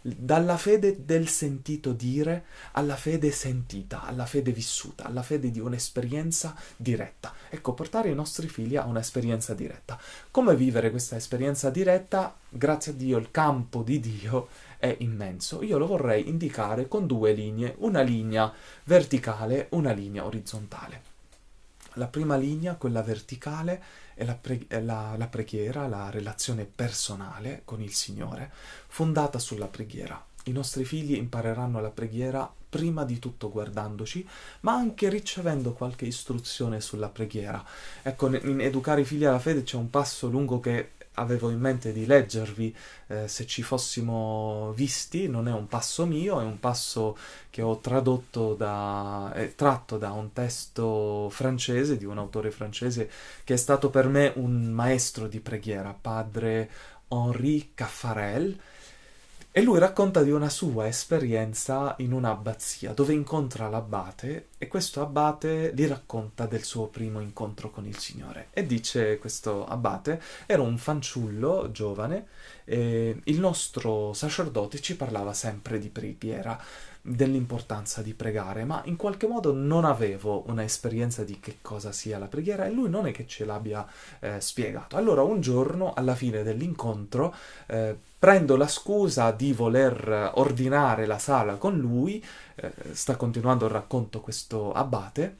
Dalla 0.02 0.58
fede 0.58 1.06
del 1.06 1.30
sentito 1.30 1.94
dire 1.94 2.44
alla 2.74 2.98
fede 2.98 3.32
sentita, 3.32 4.04
alla 4.04 4.26
fede 4.26 4.52
vissuta, 4.52 5.06
alla 5.06 5.24
fede 5.24 5.50
di 5.52 5.62
un'esperienza 5.62 6.54
diretta. 6.76 7.34
Ecco, 7.50 7.74
portare 7.74 8.10
i 8.10 8.14
nostri 8.14 8.50
figli 8.50 8.76
a 8.76 8.84
un'esperienza 8.84 9.54
diretta. 9.54 9.98
Come 10.32 10.54
vivere 10.58 10.92
questa 10.92 11.16
esperienza 11.16 11.70
diretta? 11.70 12.38
Grazie 12.50 12.92
a 12.92 12.96
Dio 12.96 13.18
il 13.18 13.32
campo 13.32 13.84
di 13.84 14.02
Dio 14.02 14.50
è 14.78 14.94
immenso. 15.00 15.64
Io 15.64 15.78
lo 15.78 15.88
vorrei 15.88 16.28
indicare 16.28 16.90
con 16.90 17.08
due 17.08 17.32
linee, 17.32 17.76
una 17.78 18.02
linea 18.02 18.52
verticale, 18.84 19.68
una 19.70 19.94
linea 19.94 20.26
orizzontale. 20.26 21.12
La 21.94 22.08
prima 22.08 22.36
linea, 22.36 22.76
quella 22.76 23.02
verticale, 23.02 23.82
è 24.14 24.24
la, 24.26 24.36
pre- 24.36 24.66
è 24.68 24.80
la, 24.82 25.16
la 25.18 25.28
preghiera, 25.28 25.88
la 25.88 26.10
relazione 26.10 26.66
personale 26.66 27.62
con 27.66 27.82
il 27.82 27.94
Signore, 27.94 28.52
fondata 28.88 29.40
sulla 29.40 29.68
preghiera. 29.68 30.24
I 30.46 30.52
nostri 30.52 30.84
figli 30.84 31.16
impareranno 31.16 31.80
la 31.80 31.90
preghiera 31.90 32.52
prima 32.68 33.06
di 33.06 33.20
tutto 33.20 33.50
guardandoci, 33.50 34.28
ma 34.62 34.74
anche 34.74 35.08
ricevendo 35.08 35.74
qualche 35.74 36.06
istruzione 36.06 36.82
sulla 36.82 37.08
preghiera. 37.08 37.64
Ecco, 38.02 38.36
in 38.36 38.60
Educare 38.60 39.02
i 39.02 39.06
figli 39.06 39.26
alla 39.26 39.40
fede 39.40 39.64
c'è 39.64 39.78
un 39.78 39.90
passo 39.90 40.28
lungo 40.28 40.60
che 40.60 40.92
avevo 41.16 41.50
in 41.50 41.60
mente 41.60 41.92
di 41.92 42.06
leggervi 42.06 42.76
eh, 43.08 43.28
se 43.28 43.46
ci 43.46 43.62
fossimo 43.62 44.72
visti, 44.76 45.28
non 45.28 45.48
è 45.48 45.52
un 45.52 45.68
passo 45.68 46.06
mio, 46.06 46.40
è 46.40 46.44
un 46.44 46.60
passo 46.60 47.18
che 47.50 47.62
ho 47.62 47.78
tradotto 47.80 48.54
da, 48.56 49.32
è 49.34 49.54
tratto 49.56 49.98
da 49.98 50.12
un 50.12 50.34
testo 50.34 51.30
francese, 51.30 51.98
di 51.98 52.06
un 52.06 52.18
autore 52.18 52.52
francese, 52.52 53.10
che 53.44 53.54
è 53.54 53.58
stato 53.58 53.90
per 53.90 54.08
me 54.08 54.32
un 54.36 54.72
maestro 54.72 55.28
di 55.28 55.40
preghiera, 55.40 55.96
padre 56.00 56.70
Henri 57.10 57.72
Caffarel, 57.76 58.60
E 59.56 59.62
lui 59.62 59.78
racconta 59.78 60.24
di 60.24 60.32
una 60.32 60.50
sua 60.50 60.88
esperienza 60.88 61.94
in 62.00 62.12
un'abbazia 62.12 62.92
dove 62.92 63.14
incontra 63.14 63.70
l'abate 63.70 64.48
e 64.58 64.68
questo 64.68 65.00
abate 65.00 65.72
gli 65.76 65.86
racconta 65.86 66.48
del 66.48 66.64
suo 66.64 66.88
primo 66.88 67.20
incontro 67.20 67.70
con 67.70 67.86
il 67.86 68.00
Signore. 68.00 68.48
E 68.50 68.66
dice 68.66 69.20
questo 69.20 69.64
abate, 69.68 70.20
era 70.48 70.64
un 70.64 70.80
fanciullo 70.80 71.70
giovane 71.72 72.30
e 72.64 73.16
il 73.26 73.40
nostro 73.40 74.14
sacerdote 74.14 74.82
ci 74.82 74.96
parlava 74.96 75.34
sempre 75.34 75.78
di 75.78 75.90
preghiera, 75.90 76.60
dell'importanza 77.06 78.02
di 78.02 78.14
pregare, 78.14 78.64
ma 78.64 78.82
in 78.86 78.96
qualche 78.96 79.28
modo 79.28 79.54
non 79.54 79.84
avevo 79.84 80.44
un'esperienza 80.48 81.26
di 81.26 81.38
che 81.42 81.58
cosa 81.62 81.92
sia 81.92 82.18
la 82.18 82.28
preghiera 82.28 82.66
e 82.66 82.72
lui 82.72 82.90
non 82.90 83.06
è 83.06 83.12
che 83.12 83.28
ce 83.28 83.44
l'abbia 83.44 83.86
eh, 84.22 84.40
spiegato. 84.40 84.96
Allora 84.96 85.22
un 85.22 85.42
giorno, 85.42 85.94
alla 85.94 86.16
fine 86.16 86.44
dell'incontro, 86.44 87.36
eh, 87.68 87.98
prendo 88.18 88.56
la 88.56 88.70
scusa 88.70 89.32
di 89.32 89.52
voler 89.52 90.32
ordinare 90.36 91.06
la 91.06 91.20
sala 91.20 91.58
con 91.58 91.78
lui, 91.78 92.24
eh, 92.56 92.72
sta 92.94 93.18
continuando 93.18 93.66
il 93.66 93.72
racconto 93.72 94.22
questo 94.22 94.72
abate, 94.72 95.36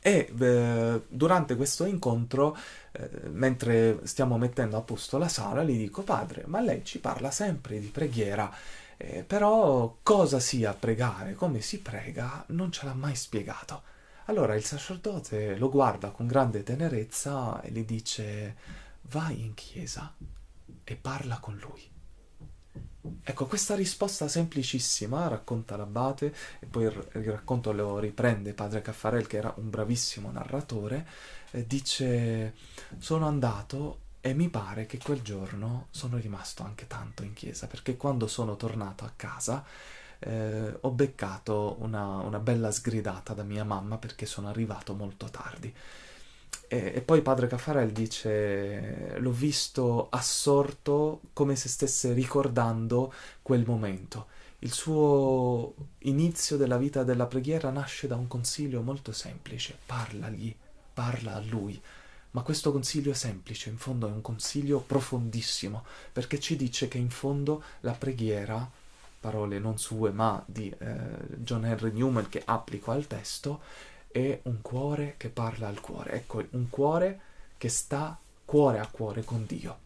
e 0.00 0.32
eh, 0.36 1.02
durante 1.06 1.54
questo 1.54 1.84
incontro, 1.84 2.56
eh, 2.90 3.08
mentre 3.30 4.00
stiamo 4.02 4.36
mettendo 4.36 4.76
a 4.76 4.80
posto 4.80 5.16
la 5.16 5.28
sala, 5.28 5.62
gli 5.62 5.78
dico, 5.78 6.02
padre, 6.02 6.42
ma 6.46 6.60
lei 6.60 6.84
ci 6.84 6.98
parla 6.98 7.30
sempre 7.30 7.78
di 7.78 7.86
preghiera, 7.86 8.52
eh, 8.96 9.22
però 9.24 9.98
cosa 10.02 10.40
sia 10.40 10.72
pregare, 10.74 11.34
come 11.34 11.60
si 11.60 11.80
prega, 11.80 12.44
non 12.48 12.72
ce 12.72 12.86
l'ha 12.86 12.94
mai 12.94 13.14
spiegato. 13.14 13.82
Allora 14.26 14.54
il 14.54 14.64
sacerdote 14.64 15.56
lo 15.56 15.70
guarda 15.70 16.10
con 16.10 16.26
grande 16.26 16.62
tenerezza 16.62 17.60
e 17.60 17.70
gli 17.70 17.84
dice, 17.84 18.56
vai 19.02 19.40
in 19.40 19.54
chiesa 19.54 20.14
e 20.82 20.96
parla 20.96 21.38
con 21.38 21.56
lui. 21.58 21.94
Ecco, 23.22 23.46
questa 23.46 23.76
risposta 23.76 24.26
semplicissima, 24.26 25.28
racconta 25.28 25.76
l'abate, 25.76 26.34
e 26.58 26.66
poi 26.66 26.84
il 26.84 26.92
racconto 26.92 27.72
lo 27.72 27.98
riprende 27.98 28.52
padre 28.52 28.82
Caffarel, 28.82 29.26
che 29.28 29.36
era 29.36 29.54
un 29.58 29.70
bravissimo 29.70 30.30
narratore, 30.30 31.06
eh, 31.52 31.66
dice, 31.66 32.54
sono 32.98 33.26
andato 33.26 34.05
e 34.26 34.34
mi 34.34 34.48
pare 34.48 34.86
che 34.86 34.98
quel 34.98 35.22
giorno 35.22 35.86
sono 35.90 36.16
rimasto 36.16 36.64
anche 36.64 36.88
tanto 36.88 37.22
in 37.22 37.32
chiesa, 37.32 37.68
perché 37.68 37.96
quando 37.96 38.26
sono 38.26 38.56
tornato 38.56 39.04
a 39.04 39.12
casa 39.14 39.64
eh, 40.18 40.76
ho 40.80 40.90
beccato 40.90 41.76
una, 41.78 42.16
una 42.16 42.40
bella 42.40 42.72
sgridata 42.72 43.34
da 43.34 43.44
mia 43.44 43.62
mamma 43.62 43.98
perché 43.98 44.26
sono 44.26 44.48
arrivato 44.48 44.94
molto 44.94 45.26
tardi. 45.30 45.72
E, 46.66 46.92
e, 46.96 47.00
poi 47.02 47.22
padre 47.22 47.46
Caffarel 47.46 47.92
dice: 47.92 49.14
L'ho 49.18 49.30
visto 49.30 50.08
assorto 50.10 51.20
come 51.32 51.54
se 51.54 51.68
stesse 51.68 52.12
ricordando 52.12 53.14
quel 53.42 53.64
momento. 53.64 54.26
Il 54.60 54.72
suo 54.72 55.72
inizio 55.98 56.56
della 56.56 56.78
vita 56.78 57.04
della 57.04 57.26
preghiera 57.26 57.70
nasce 57.70 58.08
da 58.08 58.16
un 58.16 58.26
consiglio 58.26 58.82
molto 58.82 59.12
semplice: 59.12 59.78
parlagli, 59.86 60.52
parla 60.92 61.34
a 61.34 61.40
lui. 61.40 61.80
Ma 62.36 62.42
questo 62.42 62.70
consiglio 62.70 63.14
semplice, 63.14 63.70
in 63.70 63.78
fondo, 63.78 64.06
è 64.06 64.10
un 64.10 64.20
consiglio 64.20 64.80
profondissimo, 64.80 65.84
perché 66.12 66.38
ci 66.38 66.54
dice 66.54 66.86
che 66.86 66.98
in 66.98 67.08
fondo 67.08 67.62
la 67.80 67.92
preghiera, 67.92 68.70
parole 69.18 69.58
non 69.58 69.78
sue 69.78 70.10
ma 70.10 70.44
di 70.44 70.68
eh, 70.68 70.98
John 71.38 71.64
Henry 71.64 71.92
Newman 71.92 72.28
che 72.28 72.42
applico 72.44 72.90
al 72.90 73.06
testo, 73.06 73.62
è 74.08 74.38
un 74.42 74.60
cuore 74.60 75.14
che 75.16 75.30
parla 75.30 75.68
al 75.68 75.80
cuore. 75.80 76.12
Ecco, 76.12 76.44
un 76.50 76.68
cuore 76.68 77.20
che 77.56 77.70
sta 77.70 78.18
cuore 78.44 78.80
a 78.80 78.86
cuore 78.86 79.24
con 79.24 79.46
Dio. 79.46 79.78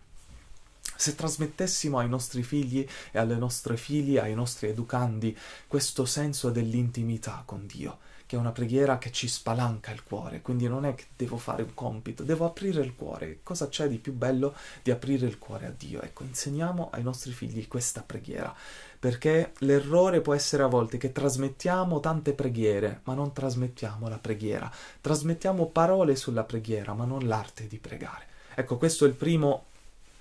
Se 0.97 1.15
trasmettessimo 1.15 1.99
ai 1.99 2.09
nostri 2.09 2.43
figli 2.43 2.85
e 3.13 3.19
alle 3.21 3.37
nostre 3.37 3.77
figlie, 3.77 4.23
ai 4.23 4.35
nostri 4.35 4.67
educandi, 4.67 5.39
questo 5.69 6.05
senso 6.05 6.51
dell'intimità 6.51 7.45
con 7.47 7.65
Dio, 7.69 7.99
che 8.31 8.37
è 8.37 8.39
una 8.39 8.53
preghiera 8.53 8.99
che 8.99 9.11
ci 9.11 9.27
spalanca 9.27 9.91
il 9.91 10.05
cuore, 10.05 10.41
quindi 10.41 10.69
non 10.69 10.85
è 10.85 10.95
che 10.95 11.07
devo 11.17 11.37
fare 11.37 11.65
un 11.65 11.75
compito, 11.75 12.23
devo 12.23 12.47
aprire 12.47 12.81
il 12.81 12.95
cuore. 12.95 13.41
Cosa 13.43 13.69
c'è 13.69 13.89
di 13.89 13.99
più 13.99 14.13
bello 14.13 14.55
di 14.85 14.93
aprire 14.93 15.27
il 15.27 15.37
cuore 15.37 15.67
a 15.67 15.75
Dio? 15.77 16.01
Ecco, 16.01 16.23
insegniamo 16.23 16.91
ai 16.93 17.03
nostri 17.03 17.33
figli 17.33 17.67
questa 17.67 18.05
preghiera 18.07 18.55
perché 19.01 19.55
l'errore 19.59 20.21
può 20.21 20.33
essere 20.33 20.63
a 20.63 20.69
volte 20.69 20.97
che 20.97 21.11
trasmettiamo 21.11 21.99
tante 21.99 22.33
preghiere, 22.33 23.01
ma 23.03 23.15
non 23.15 23.33
trasmettiamo 23.33 24.09
la 24.09 24.19
preghiera. 24.19 24.71
Trasmettiamo 25.01 25.67
parole 25.67 26.15
sulla 26.15 26.45
preghiera, 26.45 26.95
ma 26.95 27.05
non 27.05 27.27
l'arte 27.27 27.67
di 27.67 27.79
pregare. 27.79 28.27
Ecco, 28.55 28.77
questo 28.77 29.07
è 29.07 29.09
il 29.09 29.15
primo 29.15 29.65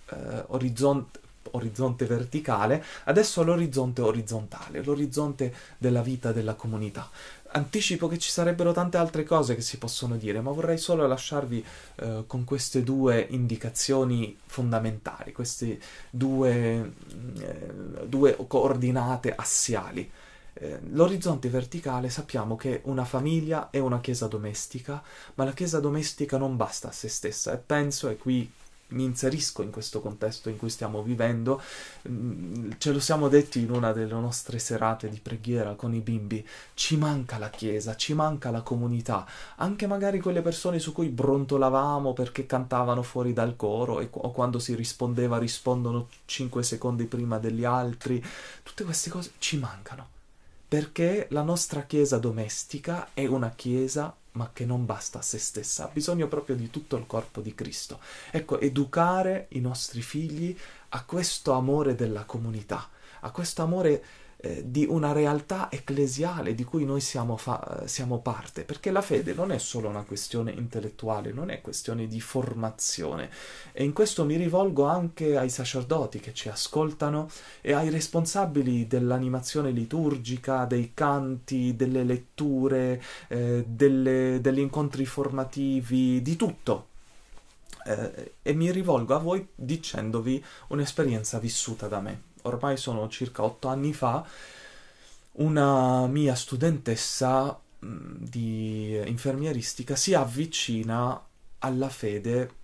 eh, 0.09 0.45
orizzonte, 0.47 1.19
orizzonte 1.51 2.05
verticale, 2.05 2.83
adesso 3.03 3.43
l'orizzonte 3.43 4.01
orizzontale, 4.01 4.83
l'orizzonte 4.83 5.53
della 5.77 6.01
vita 6.01 6.31
della 6.31 6.55
comunità 6.55 7.09
anticipo 7.51 8.07
che 8.07 8.17
ci 8.17 8.29
sarebbero 8.29 8.71
tante 8.71 8.97
altre 8.97 9.23
cose 9.23 9.55
che 9.55 9.61
si 9.61 9.77
possono 9.77 10.17
dire, 10.17 10.41
ma 10.41 10.51
vorrei 10.51 10.77
solo 10.77 11.07
lasciarvi 11.07 11.65
eh, 11.95 12.23
con 12.27 12.43
queste 12.43 12.83
due 12.83 13.25
indicazioni 13.29 14.37
fondamentali, 14.45 15.31
queste 15.31 15.79
due, 16.09 16.93
eh, 17.39 17.73
due 18.05 18.35
coordinate 18.47 19.33
assiali. 19.35 20.09
Eh, 20.53 20.79
l'orizzonte 20.89 21.47
verticale 21.49 22.09
sappiamo 22.09 22.55
che 22.55 22.81
una 22.85 23.05
famiglia 23.05 23.69
è 23.69 23.79
una 23.79 24.01
chiesa 24.01 24.27
domestica, 24.27 25.01
ma 25.35 25.45
la 25.45 25.53
chiesa 25.53 25.79
domestica 25.79 26.37
non 26.37 26.57
basta 26.57 26.89
a 26.89 26.91
se 26.91 27.07
stessa 27.07 27.53
e 27.53 27.57
penso, 27.57 28.09
e 28.09 28.17
qui 28.17 28.51
mi 28.89 29.03
inserisco 29.03 29.61
in 29.61 29.71
questo 29.71 30.01
contesto 30.01 30.49
in 30.49 30.57
cui 30.57 30.69
stiamo 30.69 31.01
vivendo. 31.03 31.61
Mm, 32.07 32.71
ce 32.77 32.91
lo 32.91 32.99
siamo 32.99 33.27
detti 33.27 33.59
in 33.59 33.71
una 33.71 33.91
delle 33.91 34.13
nostre 34.13 34.59
serate 34.59 35.09
di 35.09 35.19
preghiera 35.19 35.73
con 35.75 35.93
i 35.93 35.99
bimbi. 35.99 36.45
Ci 36.73 36.97
manca 36.97 37.37
la 37.37 37.49
chiesa, 37.49 37.95
ci 37.95 38.13
manca 38.13 38.51
la 38.51 38.61
comunità, 38.61 39.27
anche 39.57 39.87
magari 39.87 40.19
quelle 40.19 40.41
persone 40.41 40.79
su 40.79 40.93
cui 40.93 41.09
brontolavamo 41.09 42.13
perché 42.13 42.45
cantavano 42.45 43.03
fuori 43.03 43.33
dal 43.33 43.55
coro 43.55 43.99
e, 43.99 44.09
o 44.11 44.31
quando 44.31 44.59
si 44.59 44.75
rispondeva 44.75 45.37
rispondono 45.37 46.07
5 46.25 46.63
secondi 46.63 47.05
prima 47.05 47.37
degli 47.37 47.65
altri. 47.65 48.23
Tutte 48.63 48.83
queste 48.83 49.09
cose 49.09 49.31
ci 49.39 49.57
mancano. 49.57 50.18
Perché 50.69 51.25
la 51.31 51.41
nostra 51.41 51.81
chiesa 51.81 52.19
domestica 52.19 53.09
è 53.15 53.25
una 53.25 53.49
chiesa 53.49 54.15
ma 54.33 54.51
che 54.53 54.65
non 54.65 54.85
basta 54.85 55.17
a 55.17 55.23
se 55.23 55.39
stessa, 55.39 55.85
ha 55.85 55.89
bisogno 55.91 56.27
proprio 56.27 56.55
di 56.55 56.69
tutto 56.69 56.95
il 56.95 57.07
corpo 57.07 57.41
di 57.41 57.55
Cristo. 57.55 57.99
Ecco, 58.29 58.59
educare 58.59 59.47
i 59.53 59.61
nostri 59.61 60.03
figli 60.03 60.55
a 60.89 61.03
questo 61.05 61.53
amore 61.53 61.95
della 61.95 62.23
comunità, 62.23 62.87
a 63.21 63.31
questo 63.31 63.63
amore 63.63 64.03
eh, 64.41 64.63
di 64.65 64.85
una 64.87 65.11
realtà 65.11 65.69
ecclesiale 65.69 66.55
di 66.55 66.63
cui 66.63 66.85
noi 66.85 67.01
siamo, 67.01 67.35
fa- 67.35 67.83
siamo, 67.85 68.19
parte, 68.19 68.63
perché 68.63 68.89
la 68.89 69.01
fede 69.01 69.33
non 69.33 69.51
è 69.51 69.57
solo 69.57 69.89
una 69.89 70.03
questione 70.03 70.51
intellettuale, 70.51 71.33
non 71.33 71.49
è 71.49 71.59
questione 71.59 72.07
di 72.07 72.21
formazione. 72.21 73.29
E 73.73 73.83
in 73.83 73.91
questo 73.91 74.23
mi 74.23 74.37
rivolgo 74.37 74.85
anche 74.85 75.35
ai 75.35 75.49
sacerdoti 75.49 76.19
che 76.19 76.33
ci 76.33 76.47
ascoltano 76.47 77.29
e 77.59 77.73
ai 77.73 77.89
responsabili 77.89 78.87
dell'animazione 78.87 79.71
liturgica, 79.71 80.63
dei 80.63 80.91
canti, 80.93 81.75
delle 81.75 82.03
letture, 82.05 83.01
eh, 83.27 83.65
delle, 83.67 84.39
degli 84.39 84.59
incontri 84.59 85.05
formativi, 85.05 86.21
di 86.21 86.35
tutto. 86.37 86.87
Eh, 87.85 88.33
e 88.41 88.53
mi 88.53 88.71
rivolgo 88.71 89.15
a 89.15 89.19
voi 89.19 89.45
dicendovi 89.53 90.43
un'esperienza 90.67 91.39
vissuta 91.39 91.87
da 91.87 91.99
me 91.99 92.28
ormai 92.43 92.77
sono 92.77 93.07
circa 93.09 93.43
otto 93.43 93.67
anni 93.67 93.93
fa, 93.93 94.25
una 95.33 96.07
mia 96.07 96.35
studentessa 96.35 97.59
di 97.79 99.01
infermieristica 99.05 99.95
si 99.95 100.13
avvicina 100.13 101.21
alla 101.59 101.89
fede 101.89 102.57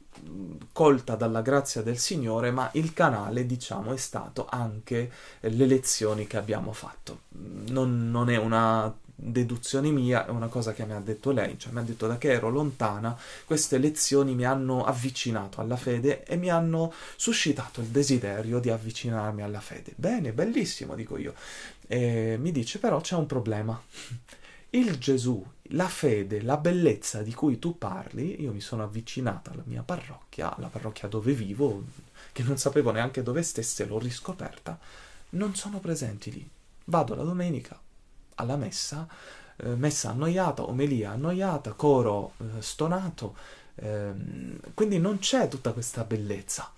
colta 0.71 1.15
dalla 1.15 1.41
grazia 1.41 1.81
del 1.81 1.97
Signore, 1.97 2.51
ma 2.51 2.69
il 2.73 2.93
canale, 2.93 3.45
diciamo, 3.45 3.93
è 3.93 3.97
stato 3.97 4.47
anche 4.49 5.11
le 5.41 5.65
lezioni 5.65 6.27
che 6.27 6.37
abbiamo 6.37 6.71
fatto. 6.71 7.21
Non, 7.69 8.09
non 8.09 8.29
è 8.29 8.37
una 8.37 8.93
deduzione 9.15 9.89
mia, 9.91 10.27
è 10.27 10.29
una 10.29 10.47
cosa 10.47 10.73
che 10.73 10.85
mi 10.85 10.93
ha 10.93 10.99
detto 10.99 11.31
lei, 11.31 11.57
cioè 11.57 11.71
mi 11.71 11.79
ha 11.79 11.83
detto 11.83 12.05
da 12.05 12.17
che 12.17 12.31
ero 12.31 12.49
lontana, 12.49 13.17
queste 13.45 13.77
lezioni 13.77 14.35
mi 14.35 14.45
hanno 14.45 14.83
avvicinato 14.83 15.61
alla 15.61 15.77
fede 15.77 16.23
e 16.25 16.35
mi 16.35 16.49
hanno 16.49 16.93
suscitato 17.15 17.81
il 17.81 17.87
desiderio 17.87 18.59
di 18.59 18.69
avvicinarmi 18.69 19.41
alla 19.41 19.61
fede. 19.61 19.93
Bene, 19.95 20.33
bellissimo, 20.33 20.95
dico 20.95 21.17
io. 21.17 21.33
E 21.87 22.37
mi 22.39 22.51
dice 22.51 22.79
però 22.79 22.99
c'è 22.99 23.15
un 23.15 23.25
problema. 23.25 23.81
Il 24.71 24.97
Gesù, 24.97 25.41
la 25.69 25.87
fede, 25.87 26.41
la 26.41 26.57
bellezza 26.57 27.21
di 27.21 27.33
cui 27.33 27.59
tu 27.59 27.77
parli, 27.77 28.41
io 28.41 28.51
mi 28.51 28.59
sono 28.59 28.83
avvicinata 28.83 29.51
alla 29.51 29.63
mia 29.65 29.83
parrocchia, 29.83 30.53
alla 30.53 30.67
parrocchia 30.67 31.07
dove 31.07 31.31
vivo, 31.31 31.81
che 32.33 32.43
non 32.43 32.57
sapevo 32.57 32.91
neanche 32.91 33.23
dove 33.23 33.41
stesse, 33.41 33.85
l'ho 33.85 33.97
riscoperta, 33.97 34.77
non 35.29 35.55
sono 35.55 35.79
presenti 35.79 36.29
lì. 36.29 36.49
Vado 36.85 37.15
la 37.15 37.23
domenica, 37.23 37.79
alla 38.35 38.55
messa, 38.55 39.07
eh, 39.57 39.75
messa 39.75 40.09
annoiata, 40.09 40.63
omelia 40.63 41.11
annoiata, 41.11 41.73
coro 41.73 42.33
eh, 42.37 42.61
stonato, 42.61 43.35
ehm, 43.75 44.59
quindi 44.73 44.99
non 44.99 45.19
c'è 45.19 45.47
tutta 45.47 45.71
questa 45.71 46.03
bellezza. 46.03 46.69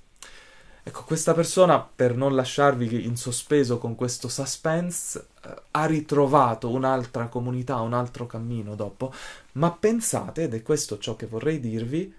Ecco, 0.84 1.04
questa 1.04 1.34
persona, 1.34 1.82
per 1.82 2.15
non 2.15 2.34
lasciarvi 2.34 3.06
in 3.06 3.17
sospeso 3.17 3.78
con 3.78 3.96
questo 3.96 4.30
suspense, 4.30 5.28
eh, 5.43 5.54
ha 5.72 5.86
ritrovato 5.86 6.70
un'altra 6.70 7.28
comunità, 7.28 7.82
un 7.82 7.93
altro 7.93 8.26
cammino 8.26 8.74
dopo, 8.76 9.13
ma 9.54 9.72
pensate, 9.72 10.43
ed 10.43 10.54
è 10.54 10.62
questo 10.62 10.98
ciò 10.98 11.15
che 11.15 11.26
vorrei 11.26 11.60
dirvi, 11.60 12.13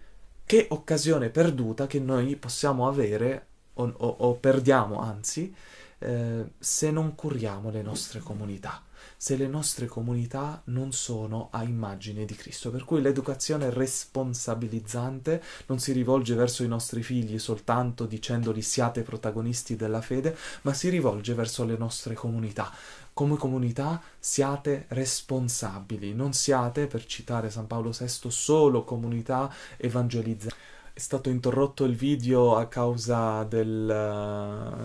che 0.44 0.66
occasione 0.70 1.31
perduta 1.31 1.87
che 1.87 1.98
noi 1.98 2.37
possiamo 2.37 2.88
avere, 2.88 3.46
o, 3.74 3.90
o, 3.96 4.16
o 4.18 4.35
perdiamo 4.35 5.01
anzi, 5.01 5.55
eh, 6.01 6.44
se 6.59 6.90
non 6.90 7.14
curiamo 7.14 7.70
le 7.70 7.83
nostre 7.83 8.20
comunità 8.20 8.83
se 9.16 9.36
le 9.36 9.46
nostre 9.46 9.86
comunità 9.86 10.60
non 10.66 10.92
sono 10.92 11.48
a 11.50 11.62
immagine 11.62 12.24
di 12.24 12.34
Cristo. 12.34 12.70
Per 12.70 12.84
cui 12.84 13.00
l'educazione 13.00 13.70
responsabilizzante 13.70 15.42
non 15.66 15.78
si 15.78 15.92
rivolge 15.92 16.34
verso 16.34 16.62
i 16.62 16.68
nostri 16.68 17.02
figli 17.02 17.38
soltanto 17.38 18.06
dicendoli 18.06 18.62
siate 18.62 19.02
protagonisti 19.02 19.76
della 19.76 20.00
fede, 20.00 20.36
ma 20.62 20.72
si 20.72 20.88
rivolge 20.88 21.34
verso 21.34 21.64
le 21.64 21.76
nostre 21.76 22.14
comunità. 22.14 22.72
Come 23.12 23.36
comunità 23.36 24.00
siate 24.18 24.84
responsabili, 24.88 26.14
non 26.14 26.32
siate, 26.32 26.86
per 26.86 27.04
citare 27.04 27.50
San 27.50 27.66
Paolo 27.66 27.90
VI, 27.90 28.30
solo 28.30 28.84
comunità 28.84 29.52
evangelizzanti 29.76 30.76
è 30.98 31.00
stato 31.00 31.30
interrotto 31.30 31.84
il 31.84 31.94
video 31.94 32.56
a 32.56 32.66
causa 32.66 33.44
del, 33.44 33.87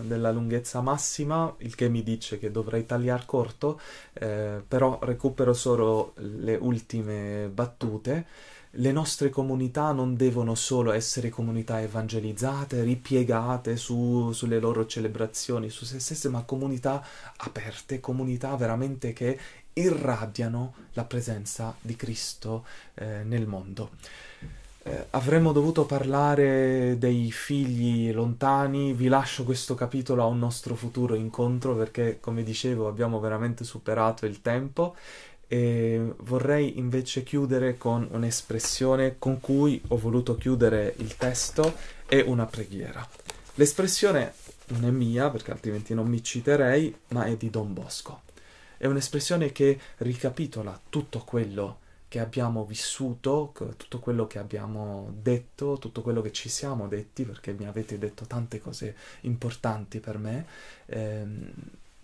della 0.06 0.32
lunghezza 0.32 0.80
massima, 0.80 1.52
il 1.58 1.74
che 1.74 1.90
mi 1.90 2.04
dice 2.04 2.38
che 2.38 2.52
dovrei 2.52 2.86
tagliare 2.86 3.24
corto, 3.26 3.82
eh, 4.14 4.62
però 4.68 5.00
recupero 5.02 5.54
solo 5.54 6.14
le 6.18 6.56
ultime 6.56 7.50
battute. 7.52 8.28
Le 8.70 8.92
nostre 8.92 9.30
comunità 9.30 9.92
non 9.92 10.16
devono 10.16 10.54
solo 10.54 10.92
essere 10.92 11.30
comunità 11.30 11.82
evangelizzate, 11.82 12.84
ripiegate 12.84 13.76
su, 13.76 14.32
sulle 14.34 14.60
loro 14.60 14.86
celebrazioni, 14.86 15.72
su 15.72 15.84
se 15.84 16.00
stesse, 16.00 16.30
ma 16.30 16.44
comunità 16.44 17.04
aperte, 17.38 18.00
comunità 18.00 18.56
veramente 18.56 19.14
che 19.14 19.40
irradiano 19.74 20.76
la 20.94 21.06
presenza 21.06 21.76
di 21.82 21.96
Cristo 21.96 22.66
eh, 22.94 23.24
nel 23.24 23.48
mondo. 23.48 23.90
Eh, 24.86 25.06
avremmo 25.12 25.54
dovuto 25.54 25.86
parlare 25.86 26.98
dei 26.98 27.32
figli 27.32 28.12
lontani, 28.12 28.92
vi 28.92 29.08
lascio 29.08 29.46
questo 29.46 29.76
capitolo 29.76 30.24
a 30.24 30.26
un 30.26 30.40
nostro 30.40 30.76
futuro 30.76 31.16
incontro 31.16 31.74
perché, 31.74 32.20
come 32.20 32.44
dicevo, 32.44 32.90
abbiamo 32.90 33.22
veramente 33.22 33.64
superato 33.64 34.26
il 34.26 34.42
tempo 34.42 34.96
e 35.48 36.14
vorrei 36.18 36.80
invece 36.80 37.24
chiudere 37.24 37.78
con 37.78 38.06
un'espressione 38.12 39.16
con 39.20 39.40
cui 39.40 39.82
ho 39.88 39.98
voluto 39.98 40.36
chiudere 40.36 40.96
il 40.98 41.16
testo 41.16 41.76
e 42.06 42.20
una 42.20 42.46
preghiera. 42.46 43.08
L'espressione 43.56 44.34
non 44.68 44.84
è 44.84 44.90
mia 44.90 45.30
perché 45.30 45.52
altrimenti 45.52 45.94
non 45.94 46.08
mi 46.08 46.22
citerei, 46.22 46.94
ma 47.10 47.24
è 47.24 47.38
di 47.38 47.50
Don 47.50 47.72
Bosco. 47.72 48.24
È 48.76 48.86
un'espressione 48.86 49.54
che 49.54 49.80
ricapitola 49.98 50.78
tutto 50.90 51.20
quello 51.20 51.78
che 52.14 52.20
abbiamo 52.20 52.64
vissuto, 52.64 53.52
tutto 53.76 53.98
quello 53.98 54.28
che 54.28 54.38
abbiamo 54.38 55.12
detto, 55.20 55.80
tutto 55.80 56.04
quello 56.04 56.22
che 56.22 56.32
ci 56.32 56.48
siamo 56.48 56.88
detti, 56.88 57.24
perché 57.26 57.54
mi 57.54 57.66
avete 57.66 57.98
detto 57.98 58.26
tante 58.26 58.62
cose 58.62 58.96
importanti 59.22 60.00
per 60.00 60.20
me, 60.20 60.46
ehm, 60.86 61.52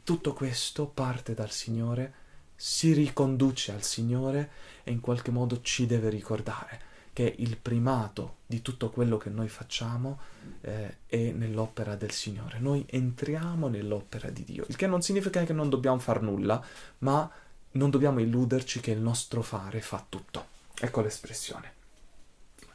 tutto 0.03 0.33
questo 0.33 0.87
parte 0.87 1.35
dal 1.35 1.51
Signore, 1.51 2.13
si 2.55 2.91
riconduce 2.93 3.71
al 3.71 3.83
Signore 3.83 4.49
e 4.83 4.89
in 4.91 4.99
qualche 4.99 5.29
modo 5.29 5.61
ci 5.61 5.85
deve 5.85 6.09
ricordare 6.09 6.81
che 7.13 7.35
il 7.37 7.57
primato 7.57 8.37
di 8.47 8.63
tutto 8.63 8.89
quello 8.89 9.17
che 9.17 9.29
noi 9.29 9.47
facciamo 9.47 10.19
eh, 10.61 10.97
è 11.05 11.31
nell'opera 11.33 11.93
del 11.93 12.09
Signore. 12.11 12.57
Noi 12.57 12.83
entriamo 12.89 13.67
nell'opera 13.67 14.31
di 14.31 14.43
Dio, 14.43 14.65
il 14.69 14.75
che 14.75 14.87
non 14.87 15.03
significa 15.03 15.43
che 15.43 15.53
non 15.53 15.69
dobbiamo 15.69 15.99
far 15.99 16.23
nulla, 16.23 16.65
ma 16.99 17.31
non 17.71 17.89
dobbiamo 17.89 18.19
illuderci 18.19 18.79
che 18.79 18.91
il 18.91 18.99
nostro 18.99 19.41
fare 19.41 19.81
fa 19.81 20.03
tutto. 20.07 20.47
Ecco 20.79 21.01
l'espressione. 21.01 21.73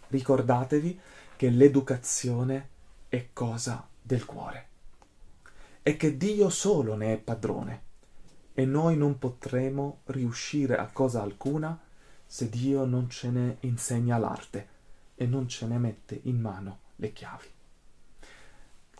Ricordatevi 0.08 1.00
che 1.36 1.50
l'educazione 1.50 2.68
è 3.08 3.28
cosa 3.32 3.86
del 4.00 4.24
cuore 4.24 4.68
e 5.82 5.96
che 5.96 6.16
Dio 6.16 6.48
solo 6.48 6.94
ne 6.94 7.14
è 7.14 7.18
padrone 7.18 7.82
e 8.54 8.64
noi 8.64 8.96
non 8.96 9.18
potremo 9.18 10.00
riuscire 10.04 10.76
a 10.76 10.86
cosa 10.86 11.22
alcuna 11.22 11.78
se 12.26 12.48
Dio 12.48 12.84
non 12.84 13.10
ce 13.10 13.30
ne 13.30 13.56
insegna 13.60 14.16
l'arte 14.16 14.68
e 15.14 15.26
non 15.26 15.48
ce 15.48 15.66
ne 15.66 15.78
mette 15.78 16.20
in 16.24 16.40
mano 16.40 16.78
le 16.96 17.12
chiavi. 17.12 17.46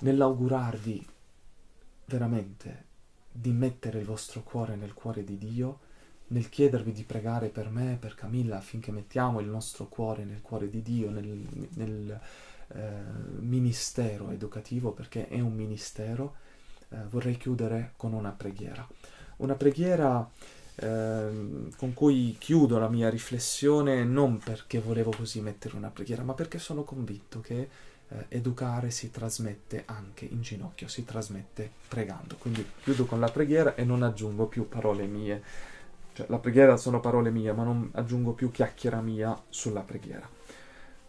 Nell'augurarvi 0.01 1.09
veramente 2.07 2.85
di 3.31 3.51
mettere 3.51 4.01
il 4.01 4.05
vostro 4.05 4.43
cuore 4.43 4.77
nel 4.77 4.95
cuore 4.95 5.25
di 5.25 5.39
Dio, 5.39 5.81
nel 6.35 6.49
chiedervi 6.49 6.91
di 6.91 7.05
pregare 7.05 7.49
per 7.49 7.71
me, 7.71 7.97
per 7.99 8.17
Camilla, 8.17 8.57
affinché 8.57 8.91
mettiamo 8.91 9.39
il 9.39 9.47
nostro 9.47 9.87
cuore 9.87 10.25
nel 10.25 10.43
cuore 10.43 10.69
di 10.69 10.83
Dio, 10.83 11.09
nel, 11.09 11.47
nel 11.75 12.21
eh, 12.73 12.81
ministero 13.39 14.31
educativo, 14.31 14.91
perché 14.91 15.29
è 15.29 15.39
un 15.39 15.55
ministero, 15.55 16.35
eh, 16.89 16.97
vorrei 17.09 17.37
chiudere 17.37 17.93
con 17.97 18.13
una 18.13 18.33
preghiera. 18.33 18.87
Una 19.37 19.55
preghiera 19.55 20.29
eh, 20.75 21.69
con 21.77 21.95
cui 21.95 22.35
chiudo 22.37 22.79
la 22.79 22.89
mia 22.89 23.09
riflessione 23.09 24.03
non 24.03 24.39
perché 24.39 24.81
volevo 24.81 25.13
così 25.17 25.41
mettere 25.41 25.77
una 25.77 25.91
preghiera, 25.91 26.25
ma 26.25 26.35
perché 26.35 26.59
sono 26.59 26.83
convinto 26.83 27.41
che 27.41 27.69
eh, 28.09 28.27
educare 28.29 28.91
si 28.91 29.13
trasmette 29.13 29.85
anche 29.87 30.25
in 30.25 30.43
ginocchio, 30.43 30.89
si 30.89 31.05
trasmette 31.05 31.71
pregando. 31.87 32.35
Quindi 32.39 32.67
chiudo 32.83 33.05
con 33.05 33.21
la 33.21 33.31
preghiera 33.31 33.77
e 33.77 33.85
non 33.85 34.03
aggiungo 34.03 34.47
più 34.47 34.69
parole 34.69 35.07
mie. 35.07 35.73
Cioè, 36.15 36.27
la 36.31 36.39
preghiera 36.39 36.79
sono 36.79 37.01
parole 37.01 37.31
mie, 37.31 37.53
ma 37.53 37.65
non 37.65 37.91
aggiungo 37.93 38.33
più 38.33 38.51
chiacchiera 38.51 39.03
mia 39.03 39.39
sulla 39.51 39.83
preghiera. 39.83 40.27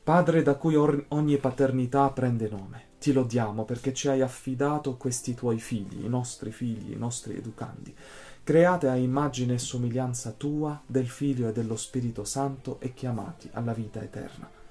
Padre 0.03 0.43
da 0.43 0.55
cui 0.55 0.75
or- 0.75 1.05
ogni 1.09 1.37
paternità 1.37 2.09
prende 2.09 2.49
nome, 2.49 2.83
ti 2.99 3.13
lodiamo 3.13 3.63
perché 3.63 3.93
ci 3.93 4.09
hai 4.09 4.21
affidato 4.21 4.97
questi 4.97 5.33
tuoi 5.33 5.59
figli, 5.59 6.03
i 6.03 6.09
nostri 6.09 6.51
figli, 6.51 6.91
i 6.91 6.97
nostri 6.97 7.37
educandi, 7.37 7.95
create 8.43 8.89
a 8.89 8.95
immagine 8.95 9.53
e 9.53 9.59
somiglianza 9.59 10.31
tua, 10.31 10.81
del 10.85 11.07
Figlio 11.07 11.47
e 11.47 11.53
dello 11.53 11.77
Spirito 11.77 12.25
Santo 12.25 12.79
e 12.81 12.93
chiamati 12.93 13.49
alla 13.53 13.73
vita 13.73 14.01
eterna 14.01 14.63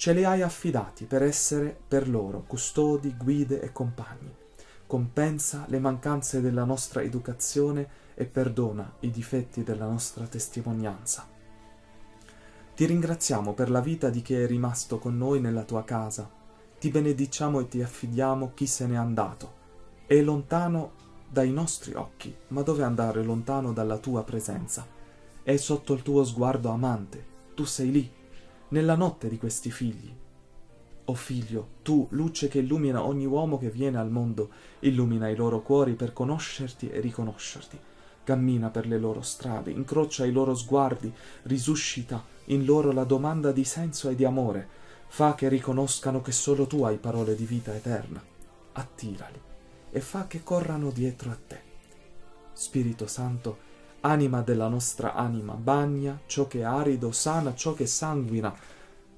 ce 0.00 0.14
li 0.14 0.24
hai 0.24 0.40
affidati 0.40 1.04
per 1.04 1.22
essere 1.22 1.76
per 1.86 2.08
loro 2.08 2.44
custodi, 2.46 3.14
guide 3.18 3.60
e 3.60 3.70
compagni. 3.70 4.34
Compensa 4.86 5.66
le 5.68 5.78
mancanze 5.78 6.40
della 6.40 6.64
nostra 6.64 7.02
educazione 7.02 7.86
e 8.20 8.26
perdona 8.26 8.96
i 9.00 9.10
difetti 9.10 9.62
della 9.62 9.86
nostra 9.86 10.26
testimonianza. 10.26 11.26
Ti 12.74 12.84
ringraziamo 12.84 13.54
per 13.54 13.70
la 13.70 13.80
vita 13.80 14.10
di 14.10 14.20
chi 14.20 14.34
è 14.34 14.46
rimasto 14.46 14.98
con 14.98 15.16
noi 15.16 15.40
nella 15.40 15.62
tua 15.62 15.84
casa. 15.84 16.30
Ti 16.78 16.90
benediciamo 16.90 17.60
e 17.60 17.68
ti 17.68 17.80
affidiamo 17.80 18.52
chi 18.52 18.66
se 18.66 18.86
n'è 18.86 18.94
andato. 18.94 19.54
È 20.04 20.20
lontano 20.20 20.92
dai 21.30 21.50
nostri 21.50 21.94
occhi, 21.94 22.36
ma 22.48 22.60
dove 22.60 22.82
andare 22.82 23.22
lontano 23.22 23.72
dalla 23.72 23.96
tua 23.96 24.22
presenza? 24.22 24.86
È 25.42 25.56
sotto 25.56 25.94
il 25.94 26.02
tuo 26.02 26.22
sguardo 26.22 26.68
amante. 26.68 27.24
Tu 27.54 27.64
sei 27.64 27.90
lì, 27.90 28.12
nella 28.68 28.96
notte 28.96 29.30
di 29.30 29.38
questi 29.38 29.70
figli. 29.70 30.14
O 31.06 31.14
figlio, 31.14 31.68
tu, 31.80 32.06
luce 32.10 32.48
che 32.48 32.58
illumina 32.58 33.02
ogni 33.02 33.24
uomo 33.24 33.56
che 33.56 33.70
viene 33.70 33.96
al 33.96 34.10
mondo, 34.10 34.50
illumina 34.80 35.30
i 35.30 35.36
loro 35.36 35.62
cuori 35.62 35.94
per 35.94 36.12
conoscerti 36.12 36.90
e 36.90 37.00
riconoscerti. 37.00 37.88
Cammina 38.24 38.68
per 38.68 38.86
le 38.86 38.98
loro 38.98 39.22
strade, 39.22 39.70
incrocia 39.70 40.24
i 40.24 40.32
loro 40.32 40.54
sguardi, 40.54 41.12
risuscita 41.42 42.24
in 42.46 42.64
loro 42.64 42.92
la 42.92 43.04
domanda 43.04 43.52
di 43.52 43.64
senso 43.64 44.08
e 44.08 44.14
di 44.14 44.24
amore, 44.24 44.68
fa 45.08 45.34
che 45.34 45.48
riconoscano 45.48 46.20
che 46.20 46.32
solo 46.32 46.66
tu 46.66 46.82
hai 46.84 46.96
parole 46.96 47.34
di 47.34 47.44
vita 47.44 47.74
eterna. 47.74 48.22
Attirali 48.72 49.40
e 49.90 50.00
fa 50.00 50.26
che 50.26 50.42
corrano 50.42 50.90
dietro 50.90 51.30
a 51.30 51.38
te. 51.46 51.60
Spirito 52.52 53.06
Santo, 53.06 53.68
Anima 54.02 54.40
della 54.40 54.68
nostra 54.68 55.12
anima, 55.12 55.52
bagna 55.52 56.20
ciò 56.24 56.46
che 56.46 56.60
è 56.60 56.62
arido, 56.62 57.12
sana 57.12 57.54
ciò 57.54 57.74
che 57.74 57.84
sanguina, 57.84 58.54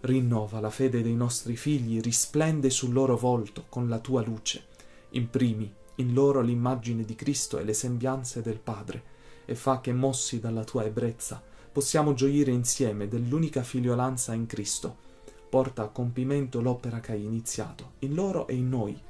rinnova 0.00 0.58
la 0.58 0.70
fede 0.70 1.02
dei 1.02 1.14
nostri 1.14 1.54
figli, 1.54 2.00
risplende 2.00 2.68
sul 2.68 2.92
loro 2.92 3.16
volto 3.16 3.66
con 3.68 3.88
la 3.88 4.00
tua 4.00 4.22
luce, 4.22 4.64
imprimi 5.10 5.72
in 6.02 6.12
loro 6.12 6.40
l'immagine 6.40 7.04
di 7.04 7.14
Cristo 7.14 7.58
e 7.58 7.64
le 7.64 7.72
sembianze 7.72 8.42
del 8.42 8.58
Padre, 8.58 9.02
e 9.44 9.54
fa 9.54 9.80
che, 9.80 9.92
mossi 9.92 10.38
dalla 10.38 10.64
tua 10.64 10.84
ebbrezza, 10.84 11.42
possiamo 11.72 12.12
gioire 12.12 12.50
insieme 12.50 13.08
dell'unica 13.08 13.62
figliolanza 13.62 14.34
in 14.34 14.46
Cristo. 14.46 15.10
Porta 15.48 15.82
a 15.82 15.88
compimento 15.88 16.60
l'opera 16.60 17.00
che 17.00 17.12
hai 17.12 17.24
iniziato, 17.24 17.92
in 18.00 18.14
loro 18.14 18.46
e 18.46 18.54
in 18.54 18.68
noi. 18.68 19.00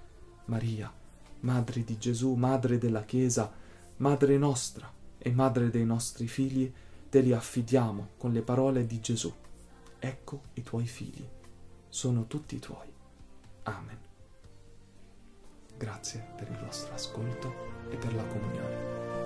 Maria, 0.46 0.92
Madre 1.40 1.84
di 1.84 1.98
Gesù, 1.98 2.34
Madre 2.34 2.78
della 2.78 3.02
Chiesa, 3.04 3.52
Madre 3.96 4.38
nostra, 4.38 4.90
e 5.18 5.30
madre 5.30 5.70
dei 5.70 5.84
nostri 5.84 6.26
figli, 6.26 6.72
te 7.08 7.20
li 7.20 7.32
affidiamo 7.32 8.10
con 8.16 8.32
le 8.32 8.42
parole 8.42 8.86
di 8.86 9.00
Gesù. 9.00 9.32
Ecco 9.98 10.40
i 10.54 10.62
tuoi 10.62 10.86
figli, 10.86 11.24
sono 11.88 12.26
tutti 12.26 12.58
tuoi. 12.58 12.88
Amen. 13.64 14.11
Grazie 15.82 16.22
per 16.36 16.46
il 16.48 16.56
vostro 16.58 16.94
ascolto 16.94 17.52
e 17.90 17.96
per 17.96 18.14
la 18.14 18.22
comunione. 18.22 19.21